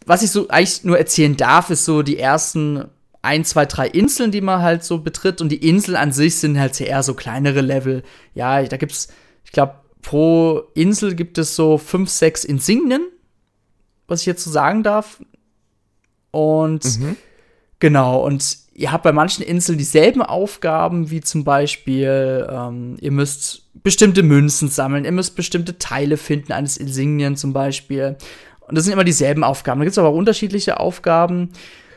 [0.05, 2.85] Was ich so eigentlich nur erzählen darf, ist so die ersten
[3.23, 5.41] ein, zwei, drei Inseln, die man halt so betritt.
[5.41, 8.03] Und die Inseln an sich sind halt eher so kleinere Level.
[8.35, 9.07] Ja, da gibt's,
[9.43, 13.07] ich glaube, pro Insel gibt es so fünf, sechs Insignien,
[14.07, 15.21] was ich jetzt so sagen darf.
[16.31, 17.15] Und mhm.
[17.79, 23.67] genau, und ihr habt bei manchen Inseln dieselben Aufgaben, wie zum Beispiel, ähm, ihr müsst
[23.83, 28.17] bestimmte Münzen sammeln, ihr müsst bestimmte Teile finden eines Insignien zum Beispiel.
[28.61, 29.79] Und das sind immer dieselben Aufgaben.
[29.79, 31.51] Da gibt es aber auch unterschiedliche Aufgaben.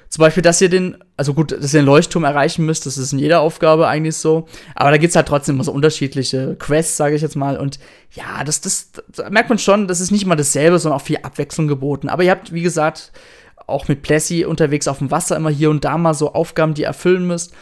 [0.08, 3.12] Zum Beispiel, dass ihr den, also gut, dass ihr den Leuchtturm erreichen müsst, das ist
[3.12, 4.46] in jeder Aufgabe eigentlich so.
[4.74, 7.56] Aber da gibt es halt trotzdem immer so unterschiedliche Quests, sage ich jetzt mal.
[7.56, 7.80] Und
[8.12, 11.18] ja, das, das, das merkt man schon, das ist nicht immer dasselbe, sondern auch viel
[11.22, 12.08] Abwechslung geboten.
[12.08, 13.12] Aber ihr habt, wie gesagt,
[13.66, 16.82] auch mit Plessy unterwegs auf dem Wasser immer hier und da mal so Aufgaben, die
[16.82, 17.52] ihr erfüllen müsst.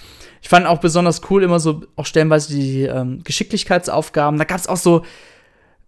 [0.42, 4.38] Ich fand auch besonders cool immer so auch stellenweise die ähm, Geschicklichkeitsaufgaben.
[4.38, 5.04] Da gab es auch so,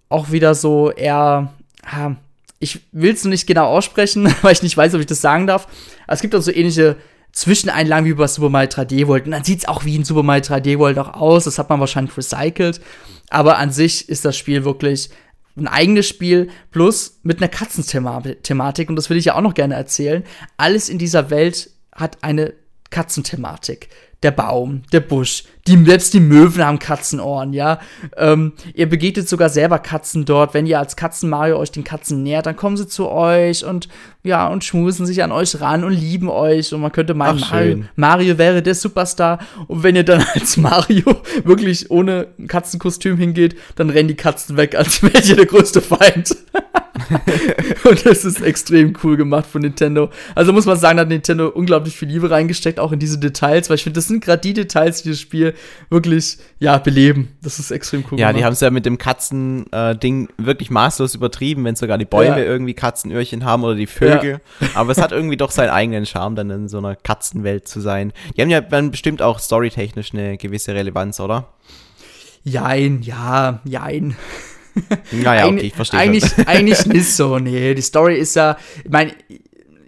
[0.09, 1.53] auch wieder so eher,
[1.85, 2.17] ha,
[2.59, 5.67] ich will es nicht genau aussprechen, weil ich nicht weiß, ob ich das sagen darf.
[6.05, 6.97] Aber es gibt auch so ähnliche
[7.33, 9.27] Zwischeneinlagen wie bei Super Mario 3D World.
[9.27, 11.45] Und dann sieht es auch wie in Super Mario 3D World auch aus.
[11.45, 12.81] Das hat man wahrscheinlich recycelt.
[13.29, 15.11] Aber an sich ist das Spiel wirklich
[15.57, 18.88] ein eigenes Spiel, plus mit einer Katzenthematik.
[18.88, 20.24] Und das will ich ja auch noch gerne erzählen.
[20.57, 22.52] Alles in dieser Welt hat eine
[22.90, 23.88] Katzenthematik
[24.22, 27.81] der Baum, der Busch, die, selbst die Möwen haben Katzenohren, ja.
[28.17, 30.55] Ähm, ihr begegnet sogar selber Katzen dort.
[30.55, 33.89] Wenn ihr als Katzen-Mario euch den Katzen nähert, dann kommen sie zu euch und
[34.23, 36.73] ja, und schmusen sich an euch ran und lieben euch.
[36.75, 39.39] Und man könnte meinen, Mario, Mario wäre der Superstar.
[39.69, 44.75] Und wenn ihr dann als Mario wirklich ohne Katzenkostüm hingeht, dann rennen die Katzen weg,
[44.75, 46.37] als wärt ihr der größte Feind.
[47.85, 50.11] und das ist extrem cool gemacht von Nintendo.
[50.35, 53.69] Also muss man sagen, da hat Nintendo unglaublich viel Liebe reingesteckt, auch in diese Details,
[53.69, 55.55] weil ich finde, das sind gerade die Details, die das Spiel
[55.90, 57.36] wirklich, ja, beleben.
[57.42, 58.40] Das ist extrem cool Ja, gemacht.
[58.40, 62.38] die haben es ja mit dem Katzen-Ding äh, wirklich maßlos übertrieben, wenn sogar die Bäume
[62.38, 62.44] ja.
[62.44, 64.40] irgendwie Katzenöhrchen haben oder die Vögel.
[64.61, 64.68] Ja.
[64.74, 68.12] Aber es hat irgendwie doch seinen eigenen Charme, dann in so einer Katzenwelt zu sein.
[68.36, 71.48] Die haben ja dann bestimmt auch storytechnisch eine gewisse Relevanz, oder?
[72.44, 74.16] Jein, ja, jein.
[75.11, 76.00] Naja, okay, ich verstehe.
[76.00, 77.74] Eigentlich, eigentlich nicht so, nee.
[77.74, 79.14] Die Story ist ja, ich meine,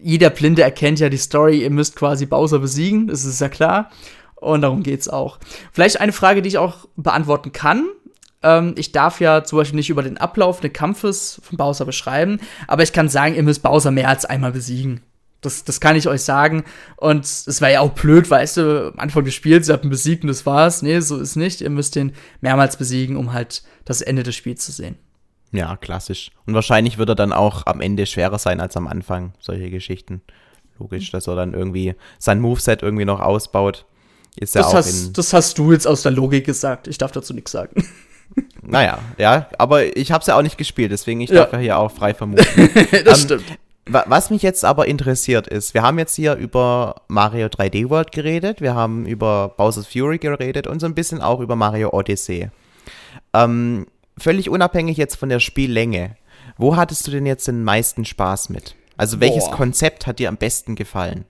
[0.02, 3.90] jeder Blinde erkennt ja die Story, ihr müsst quasi Bowser besiegen, das ist ja klar.
[4.40, 5.38] Und darum geht's auch.
[5.72, 7.88] Vielleicht eine Frage, die ich auch beantworten kann.
[8.42, 12.40] Ähm, ich darf ja zum Beispiel nicht über den Ablauf des Kampfes von Bowser beschreiben,
[12.68, 15.00] aber ich kann sagen, ihr müsst Bowser mehr als einmal besiegen.
[15.40, 16.64] Das, das kann ich euch sagen.
[16.96, 19.90] Und es war ja auch blöd, weißt du, am Anfang des Spiels, ihr habt ihn
[19.90, 20.82] besiegt und das war's.
[20.82, 21.60] Nee, so ist nicht.
[21.60, 24.96] Ihr müsst ihn mehrmals besiegen, um halt das Ende des Spiels zu sehen.
[25.52, 26.30] Ja, klassisch.
[26.46, 30.22] Und wahrscheinlich wird er dann auch am Ende schwerer sein als am Anfang, solche Geschichten.
[30.78, 33.86] Logisch, dass er dann irgendwie sein Moveset irgendwie noch ausbaut.
[34.40, 36.88] Ist ja das, auch hast, das hast du jetzt aus der Logik gesagt.
[36.88, 37.84] Ich darf dazu nichts sagen.
[38.62, 41.36] Naja, ja, aber ich habe es ja auch nicht gespielt, deswegen ich ja.
[41.36, 42.44] darf ja hier auch frei vermuten.
[43.04, 43.44] das ähm, stimmt.
[43.86, 48.60] Was mich jetzt aber interessiert ist, wir haben jetzt hier über Mario 3D World geredet,
[48.60, 52.50] wir haben über Bowser's Fury geredet und so ein bisschen auch über Mario Odyssey.
[53.32, 53.86] Ähm,
[54.18, 56.16] völlig unabhängig jetzt von der Spiellänge,
[56.58, 58.76] wo hattest du denn jetzt den meisten Spaß mit?
[58.98, 59.56] Also welches Boah.
[59.56, 61.24] Konzept hat dir am besten gefallen?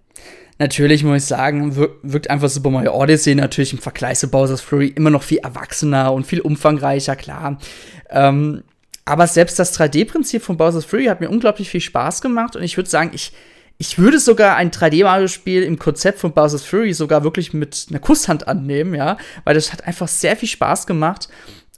[0.58, 4.88] Natürlich muss ich sagen, wirkt einfach Super Mario Odyssey natürlich im Vergleich zu Bowser's Fury
[4.88, 7.58] immer noch viel erwachsener und viel umfangreicher, klar.
[8.10, 8.64] Ähm,
[9.04, 12.76] aber selbst das 3D-Prinzip von Bowser's Fury hat mir unglaublich viel Spaß gemacht und ich
[12.76, 13.32] würde sagen, ich,
[13.78, 18.48] ich würde sogar ein 3D-Mario-Spiel im Konzept von Bowser's Fury sogar wirklich mit einer Kusshand
[18.48, 21.28] annehmen, ja, weil das hat einfach sehr viel Spaß gemacht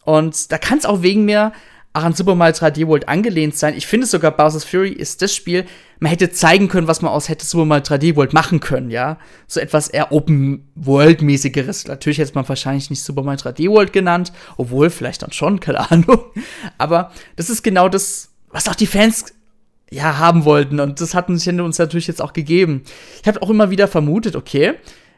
[0.04, 1.52] und da kann es auch wegen mir
[1.92, 3.74] auch an Super Mario 3D World angelehnt sein.
[3.76, 5.66] Ich finde sogar Bowser's Fury ist das Spiel,
[6.00, 9.18] man hätte zeigen können, was man aus hätte Super Mario 3D World machen können, ja.
[9.46, 11.86] So etwas eher Open World mäßigeres.
[11.86, 15.90] Natürlich hätte man wahrscheinlich nicht Super Mario 3D World genannt, obwohl vielleicht dann schon, keine
[15.90, 16.24] Ahnung.
[16.78, 19.26] Aber das ist genau das, was auch die Fans
[19.90, 22.82] ja haben wollten und das hat Nintendo uns natürlich jetzt auch gegeben.
[23.20, 24.74] Ich habe auch immer wieder vermutet, okay,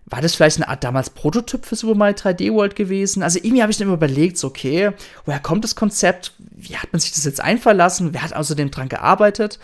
[0.06, 3.22] war das vielleicht eine Art damals Prototyp für Super Mario 3D World gewesen?
[3.22, 4.90] Also irgendwie habe ich dann immer überlegt, so, okay,
[5.26, 6.32] woher kommt das Konzept?
[6.38, 8.12] Wie hat man sich das jetzt einverlassen?
[8.12, 9.60] Wer hat außerdem dran gearbeitet?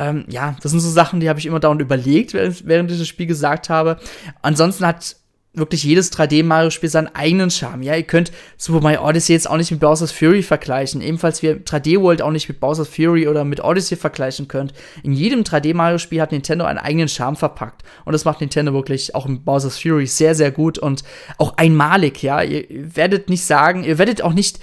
[0.00, 3.06] Ähm, ja, das sind so Sachen, die habe ich immer dauernd überlegt, während, ich das
[3.06, 3.98] Spiel gesagt habe.
[4.40, 5.16] Ansonsten hat
[5.52, 7.82] wirklich jedes 3D-Mario-Spiel seinen eigenen Charme.
[7.82, 11.02] Ja, ihr könnt Super Mario Odyssey jetzt auch nicht mit Bowser's Fury vergleichen.
[11.02, 14.72] Ebenfalls wie ihr 3D World auch nicht mit Bowser's Fury oder mit Odyssey vergleichen könnt.
[15.02, 17.82] In jedem 3D-Mario-Spiel hat Nintendo einen eigenen Charme verpackt.
[18.06, 21.02] Und das macht Nintendo wirklich auch in Bowser's Fury sehr, sehr gut und
[21.36, 22.42] auch einmalig, ja.
[22.42, 22.64] Ihr
[22.96, 24.60] werdet nicht sagen, ihr werdet auch nicht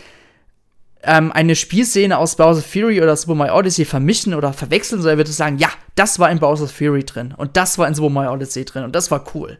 [1.07, 5.19] ähm, eine Spielszene aus Bowser's Fury oder Super Mario Odyssey vermischen oder verwechseln, sondern ihr
[5.19, 8.33] werdet sagen, ja, das war in Bowser's Fury drin und das war in Super Mario
[8.33, 9.57] Odyssey drin und das war cool.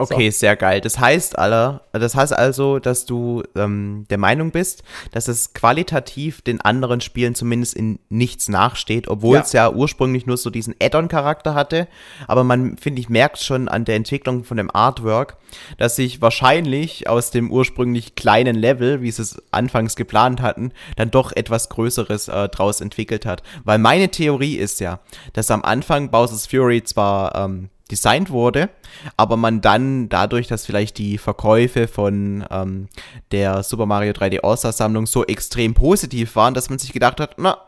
[0.00, 0.38] Okay, so.
[0.38, 0.80] sehr geil.
[0.80, 4.82] Das heißt, alle, das heißt also, dass du ähm, der Meinung bist,
[5.12, 9.42] dass es qualitativ den anderen Spielen zumindest in nichts nachsteht, obwohl ja.
[9.42, 11.86] es ja ursprünglich nur so diesen Add-on-Charakter hatte.
[12.26, 15.36] Aber man, finde ich, merkt schon an der Entwicklung von dem Artwork,
[15.76, 21.10] dass sich wahrscheinlich aus dem ursprünglich kleinen Level, wie sie es anfangs geplant hatten, dann
[21.10, 23.42] doch etwas Größeres äh, draus entwickelt hat.
[23.64, 25.00] Weil meine Theorie ist ja,
[25.34, 28.70] dass am Anfang Bowser's Fury zwar ähm, designt wurde,
[29.16, 32.88] aber man dann dadurch, dass vielleicht die Verkäufe von ähm,
[33.32, 37.34] der Super Mario 3D All-Star Sammlung so extrem positiv waren, dass man sich gedacht hat,
[37.38, 37.58] na,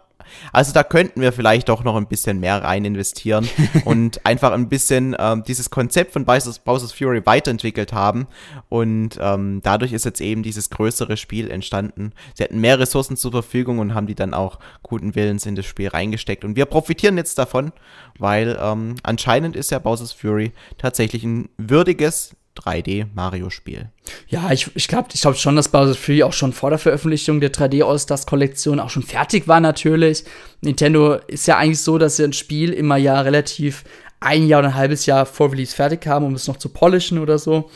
[0.52, 3.48] also da könnten wir vielleicht doch noch ein bisschen mehr rein investieren
[3.84, 8.26] und einfach ein bisschen ähm, dieses Konzept von Bowser's, Bowser's Fury weiterentwickelt haben.
[8.68, 12.12] Und ähm, dadurch ist jetzt eben dieses größere Spiel entstanden.
[12.34, 15.66] Sie hatten mehr Ressourcen zur Verfügung und haben die dann auch guten Willens in das
[15.66, 16.44] Spiel reingesteckt.
[16.44, 17.72] Und wir profitieren jetzt davon,
[18.18, 23.90] weil ähm, anscheinend ist ja Bowser's Fury tatsächlich ein würdiges 3D-Mario-Spiel.
[24.28, 27.40] Ja, ich, ich glaube ich glaub schon, dass Bowser Fury auch schon vor der Veröffentlichung
[27.40, 30.24] der 3D All-Stars-Kollektion auch schon fertig war, natürlich.
[30.60, 33.84] Nintendo ist ja eigentlich so, dass sie ein Spiel immer ja relativ
[34.20, 37.18] ein Jahr oder ein halbes Jahr vor Release fertig haben, um es noch zu polischen
[37.18, 37.70] oder so.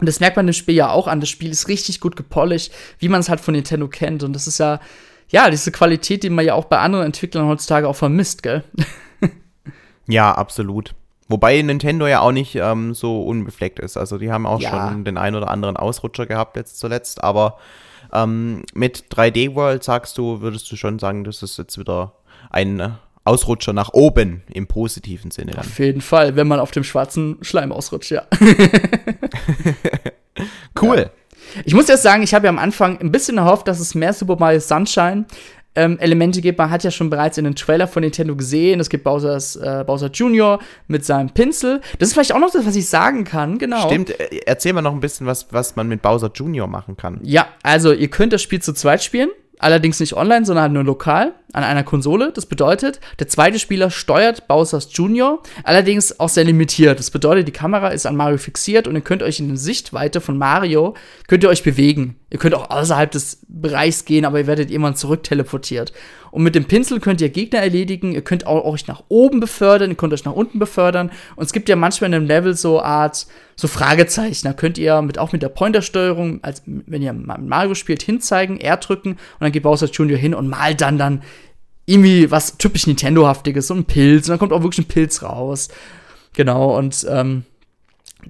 [0.00, 1.20] Und das merkt man dem Spiel ja auch an.
[1.20, 4.22] Das Spiel ist richtig gut gepolished, wie man es halt von Nintendo kennt.
[4.22, 4.80] Und das ist ja,
[5.28, 8.64] ja, diese Qualität, die man ja auch bei anderen Entwicklern heutzutage auch vermisst, gell?
[10.06, 10.94] ja, absolut.
[11.28, 13.96] Wobei Nintendo ja auch nicht ähm, so unbefleckt ist.
[13.96, 14.88] Also die haben auch ja.
[14.90, 17.24] schon den ein oder anderen Ausrutscher gehabt jetzt zuletzt.
[17.24, 17.58] Aber
[18.12, 22.12] ähm, mit 3D World sagst du, würdest du schon sagen, das ist jetzt wieder
[22.50, 25.52] ein Ausrutscher nach oben im positiven Sinne.
[25.52, 25.60] Dann.
[25.60, 28.26] Auf jeden Fall, wenn man auf dem schwarzen Schleim ausrutscht, ja.
[30.82, 30.98] cool.
[30.98, 31.10] Ja.
[31.64, 34.12] Ich muss jetzt sagen, ich habe ja am Anfang ein bisschen erhofft, dass es mehr
[34.12, 35.24] Super Mario Sunshine
[35.76, 36.58] ähm, Elemente gibt.
[36.58, 39.84] Man hat ja schon bereits in den Trailer von Nintendo gesehen, es gibt Bowser's, äh,
[39.86, 40.58] Bowser Jr.
[40.86, 41.80] mit seinem Pinsel.
[41.98, 43.86] Das ist vielleicht auch noch das, was ich sagen kann, genau.
[43.86, 46.66] Stimmt, äh, erzähl mal noch ein bisschen, was, was man mit Bowser Jr.
[46.66, 47.20] machen kann.
[47.22, 49.30] Ja, also ihr könnt das Spiel zu zweit spielen.
[49.60, 52.32] Allerdings nicht online, sondern halt nur lokal an einer Konsole.
[52.32, 56.98] Das bedeutet, der zweite Spieler steuert Bowser's Junior, allerdings auch sehr limitiert.
[56.98, 60.20] Das bedeutet, die Kamera ist an Mario fixiert und ihr könnt euch in der Sichtweite
[60.20, 60.94] von Mario,
[61.28, 62.16] könnt ihr euch bewegen.
[62.34, 65.92] Ihr könnt auch außerhalb des Bereichs gehen, aber ihr werdet irgendwann zurück teleportiert.
[66.32, 69.90] Und mit dem Pinsel könnt ihr Gegner erledigen, ihr könnt auch euch nach oben befördern,
[69.90, 71.12] ihr könnt euch nach unten befördern.
[71.36, 74.48] Und es gibt ja manchmal in einem Level so Art, so Fragezeichen.
[74.48, 78.78] Da könnt ihr mit, auch mit der Pointersteuerung, als wenn ihr Mario spielt, hinzeigen, R
[78.78, 81.22] drücken und dann geht Bowser Junior hin und malt dann dann
[81.86, 84.26] irgendwie was typisch Nintendo-haftiges, so ein Pilz.
[84.26, 85.68] Und dann kommt auch wirklich ein Pilz raus.
[86.34, 87.44] Genau, und ähm,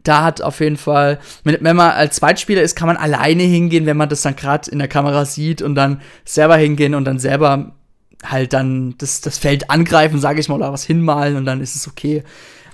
[0.03, 3.97] da hat auf jeden Fall, wenn, man als Zweitspieler ist, kann man alleine hingehen, wenn
[3.97, 7.73] man das dann gerade in der Kamera sieht und dann selber hingehen und dann selber
[8.25, 11.77] halt dann das, das Feld angreifen, sage ich mal, oder was hinmalen und dann ist
[11.77, 12.25] es okay.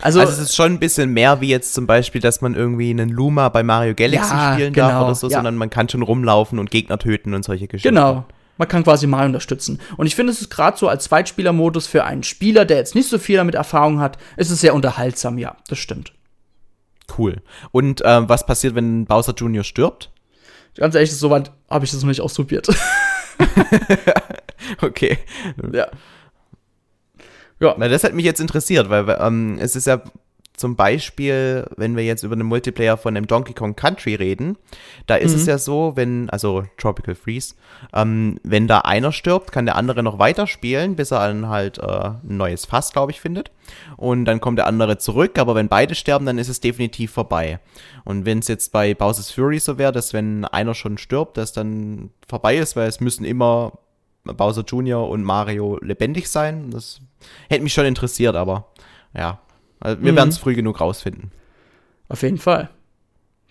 [0.00, 2.90] Also, also, es ist schon ein bisschen mehr wie jetzt zum Beispiel, dass man irgendwie
[2.90, 5.36] einen Luma bei Mario Galaxy ja, spielen genau, darf oder so, ja.
[5.36, 7.94] sondern man kann schon rumlaufen und Gegner töten und solche Geschichten.
[7.94, 8.24] Genau.
[8.60, 9.80] Man kann quasi mal unterstützen.
[9.96, 13.08] Und ich finde, es ist gerade so als Zweitspielermodus für einen Spieler, der jetzt nicht
[13.08, 16.12] so viel damit Erfahrung hat, ist es sehr unterhaltsam, ja, das stimmt.
[17.16, 17.36] Cool.
[17.72, 19.64] Und äh, was passiert, wenn Bowser Jr.
[19.64, 20.10] stirbt?
[20.76, 22.68] Ganz ehrlich, soweit habe ich das noch nicht ausprobiert.
[24.82, 25.16] okay.
[25.72, 25.86] Ja.
[27.60, 27.74] Ja.
[27.78, 30.02] Na, das hat mich jetzt interessiert, weil ähm, es ist ja
[30.60, 34.58] Zum Beispiel, wenn wir jetzt über den Multiplayer von dem Donkey Kong Country reden,
[35.06, 35.38] da ist mhm.
[35.38, 37.54] es ja so, wenn, also Tropical Freeze,
[37.94, 42.10] ähm, wenn da einer stirbt, kann der andere noch weiterspielen, bis er dann halt äh,
[42.10, 43.52] ein neues Fass, glaube ich, findet.
[43.96, 47.58] Und dann kommt der andere zurück, aber wenn beide sterben, dann ist es definitiv vorbei.
[48.04, 51.54] Und wenn es jetzt bei Bowser's Fury so wäre, dass wenn einer schon stirbt, dass
[51.54, 53.78] dann vorbei ist, weil es müssen immer
[54.24, 55.08] Bowser Jr.
[55.08, 56.70] und Mario lebendig sein.
[56.70, 57.00] Das
[57.48, 58.66] hätte mich schon interessiert, aber
[59.16, 59.40] ja,
[59.80, 60.16] also wir mhm.
[60.16, 61.32] werden es früh genug rausfinden.
[62.08, 62.70] Auf jeden Fall.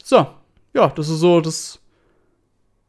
[0.03, 0.27] So,
[0.73, 1.79] ja, das ist so das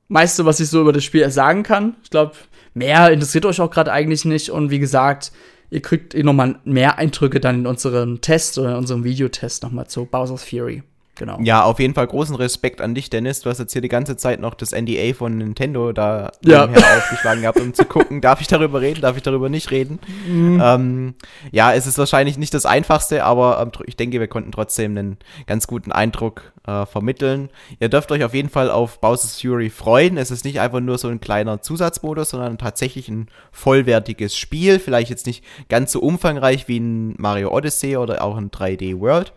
[0.09, 1.97] meiste, was ich so über das Spiel sagen kann.
[2.03, 2.33] Ich glaube,
[2.75, 4.51] mehr interessiert euch auch gerade eigentlich nicht.
[4.51, 5.33] Und wie gesagt,
[5.71, 9.87] ihr kriegt eh nochmal mehr Eindrücke dann in unserem Test oder in unserem Videotest nochmal
[9.87, 10.83] zu Bowser's Fury.
[11.21, 11.39] Genau.
[11.43, 13.43] Ja, auf jeden Fall großen Respekt an dich, Dennis.
[13.43, 16.65] Du hast jetzt hier die ganze Zeit noch das NDA von Nintendo da ja.
[16.97, 19.99] aufgeschlagen gehabt, um zu gucken, darf ich darüber reden, darf ich darüber nicht reden.
[20.27, 20.63] Mhm.
[20.65, 21.15] Ähm,
[21.53, 25.19] ja, es ist wahrscheinlich nicht das Einfachste, aber ähm, ich denke, wir konnten trotzdem einen
[25.47, 27.51] ganz guten Eindruck äh, vermitteln.
[27.81, 30.17] Ihr dürft euch auf jeden Fall auf Bowser's Fury freuen.
[30.17, 34.79] Es ist nicht einfach nur so ein kleiner Zusatzmodus, sondern tatsächlich ein vollwertiges Spiel.
[34.79, 39.35] Vielleicht jetzt nicht ganz so umfangreich wie ein Mario Odyssey oder auch ein 3D World.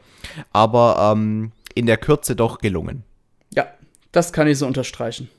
[0.54, 3.04] Aber ähm, in der Kürze doch gelungen.
[3.54, 3.68] Ja,
[4.12, 5.30] das kann ich so unterstreichen.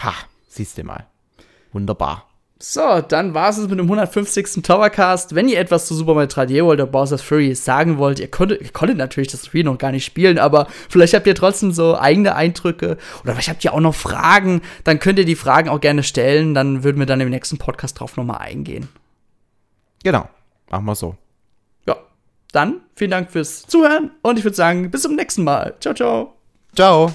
[0.00, 0.14] Ha,
[0.48, 1.06] siehst du mal.
[1.72, 2.28] Wunderbar.
[2.66, 4.62] So, dann war es mit dem 150.
[4.62, 5.34] Towercast.
[5.34, 8.62] Wenn ihr etwas zu Super Mario 3D World oder Bowser's Fury sagen wollt, ihr konntet,
[8.62, 11.98] ihr konntet natürlich das Spiel noch gar nicht spielen, aber vielleicht habt ihr trotzdem so
[11.98, 15.80] eigene Eindrücke oder vielleicht habt ihr auch noch Fragen, dann könnt ihr die Fragen auch
[15.80, 18.88] gerne stellen, dann würden wir dann im nächsten Podcast drauf nochmal eingehen.
[20.04, 20.28] Genau,
[20.70, 21.16] machen wir so.
[22.54, 25.74] Dann vielen Dank fürs Zuhören und ich würde sagen, bis zum nächsten Mal.
[25.80, 26.34] Ciao, ciao.
[26.76, 27.12] Ciao.